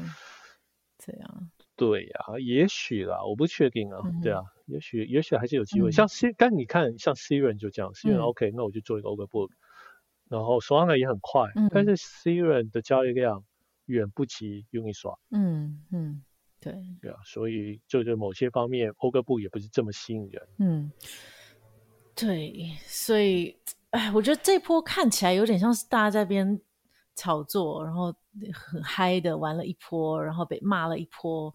[0.99, 9.49] 这样，对呀、啊，也许啦，我不确定啊，嗯、对啊，也许也许还是有机会，嗯、像 C，但你看像 Serum 就这样，Serum OK，那我就做一个欧格布，
[10.29, 13.43] 然后 Solana 也很快，嗯、但是 Serum 的交易量
[13.87, 16.21] 远不及 Uniswap，嗯嗯，
[16.59, 20.91] 对，对啊，所以就是某些方面欧格布也不是这么吸引人，嗯，
[22.15, 23.57] 对，所以。
[23.91, 26.59] 哎，我觉得这波看起来有点像是大家在边
[27.15, 28.13] 炒作，然后
[28.53, 31.49] 很嗨的玩了一波，然后被骂了一波，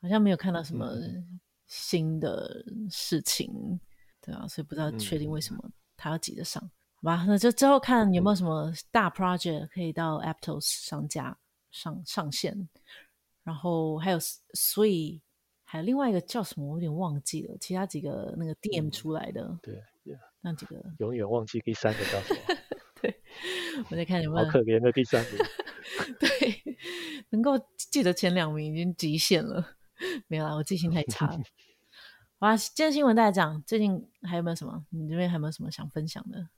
[0.00, 0.90] 好像没有看到什么
[1.66, 3.80] 新的事情，嗯、
[4.22, 5.62] 对啊，所以不知道确定为什么
[5.94, 6.60] 他要急着上，
[6.94, 7.24] 好吧？
[7.28, 11.36] 那就之后看有没有什么大 project 可以到 Aptos 上架
[11.70, 12.66] 上上线，
[13.48, 15.22] 然后还有 Sui，
[15.64, 19.82] 还有另外一个叫什么我有点忘记了，其他几个那个 DM 出来的，嗯、对。
[20.40, 22.40] 那几个永远忘记第三个叫什么？
[23.02, 23.22] 对，
[23.90, 25.32] 我在看有没有好可怜的第三名。
[26.20, 26.28] 对，
[27.30, 29.76] 能够记得前两名已经极限了。
[30.28, 31.40] 没有啦，我记性太差了。
[32.38, 34.86] 好啊，今天新闻大家讲，最近还有没有什么？
[34.90, 36.48] 你这边还有没有什么想分享的？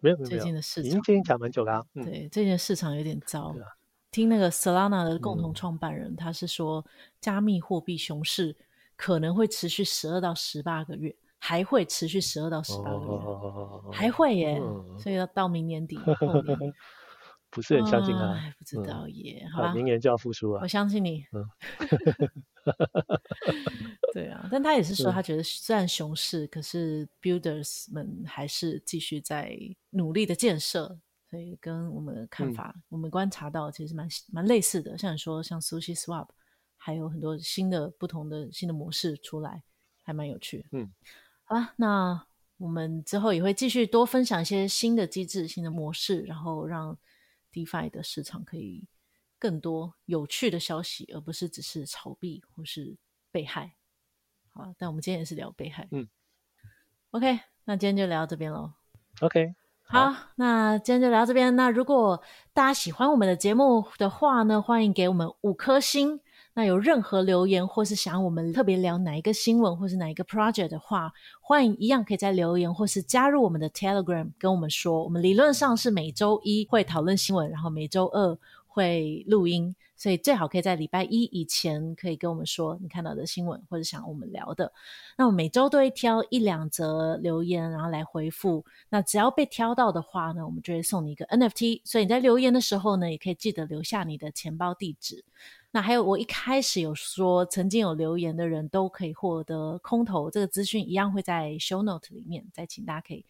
[0.00, 1.86] 没有，没有，最近的市场已经最近讲蛮久了、啊。
[1.94, 3.48] 嗯、对，最近的市场有点糟。
[3.48, 3.76] 啊、
[4.14, 6.84] 听那个 Solana 的共同创办人，嗯、他是说，
[7.20, 8.54] 加密货币熊市
[8.94, 11.14] 可能会持续十二到十八个月。
[11.46, 16.58] 还会持续十二到十八个月，oh, 还会耶，嗯、所以要到明年底后年，
[17.50, 21.44] 不是很相信他，哎、不知道耶，嗯、好吧，明年就要复苏了，我相信你，嗯，
[24.14, 29.54] 对啊，但他也是说，他觉得虽然熊市，嗯、可是 builders 们还是继续在
[29.90, 30.98] 努力的建设，
[31.34, 36.28] 所以跟我们的看法，嗯、我们观察到其实蛮蛮类似的，像你说像 Sushi Swap，
[36.76, 39.64] 还有很多新的不同的新的模式出来，
[40.04, 40.94] 还蛮有趣，嗯。
[41.42, 42.24] 好吧，那
[42.56, 46.96] 我们之后也会继续多分享一些新的机制、新的模式，然后让
[47.52, 48.86] DeFi 的市场可以
[49.36, 52.96] 更多有趣的消息，而不是只是炒币或是
[53.32, 53.74] 被害。
[54.50, 55.88] 好，但我们今天也是聊被害。
[55.90, 56.08] 嗯
[57.10, 58.72] ，OK，那今天就聊到这边喽。
[59.20, 59.52] OK，
[59.86, 61.54] 好，那今天就聊到这边。
[61.54, 62.20] 那如果
[62.52, 66.20] 大家喜欢我们的节目的话呢，欢迎给我们五颗星。
[66.54, 75.04] 那有任何留言，或是想我们特别聊哪一个新闻，或是哪一个 project 的话，欢迎一样可以在留言，或是加入我们的 Telegram 跟我们说。
[75.04, 78.38] 我们理论上是每周一会讨论新闻，然后每周二
[78.74, 84.72] 会录音，所以最好可以在礼拜一以前可以跟我们说你看到的新闻，或者想我们聊的。
[85.16, 88.64] 那我每周都会挑一两则留言，然后来回复。
[88.88, 91.82] 那只要被挑到的话呢，我们就会送你一个 NFT。
[91.84, 95.24] 所以你在留言的时候呢，也可以记得留下你的钱包地址。
[95.70, 103.24] 那还有，我一开始有说，曾经有留言的人都可以获得空投，这个资讯一样会在 show note 里面，再请大家可以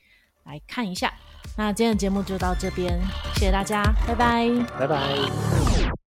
[0.45, 1.13] 来看一下。
[1.57, 3.01] 那今天的节目就到这边，
[3.35, 6.04] 谢谢大家，拜拜，拜拜。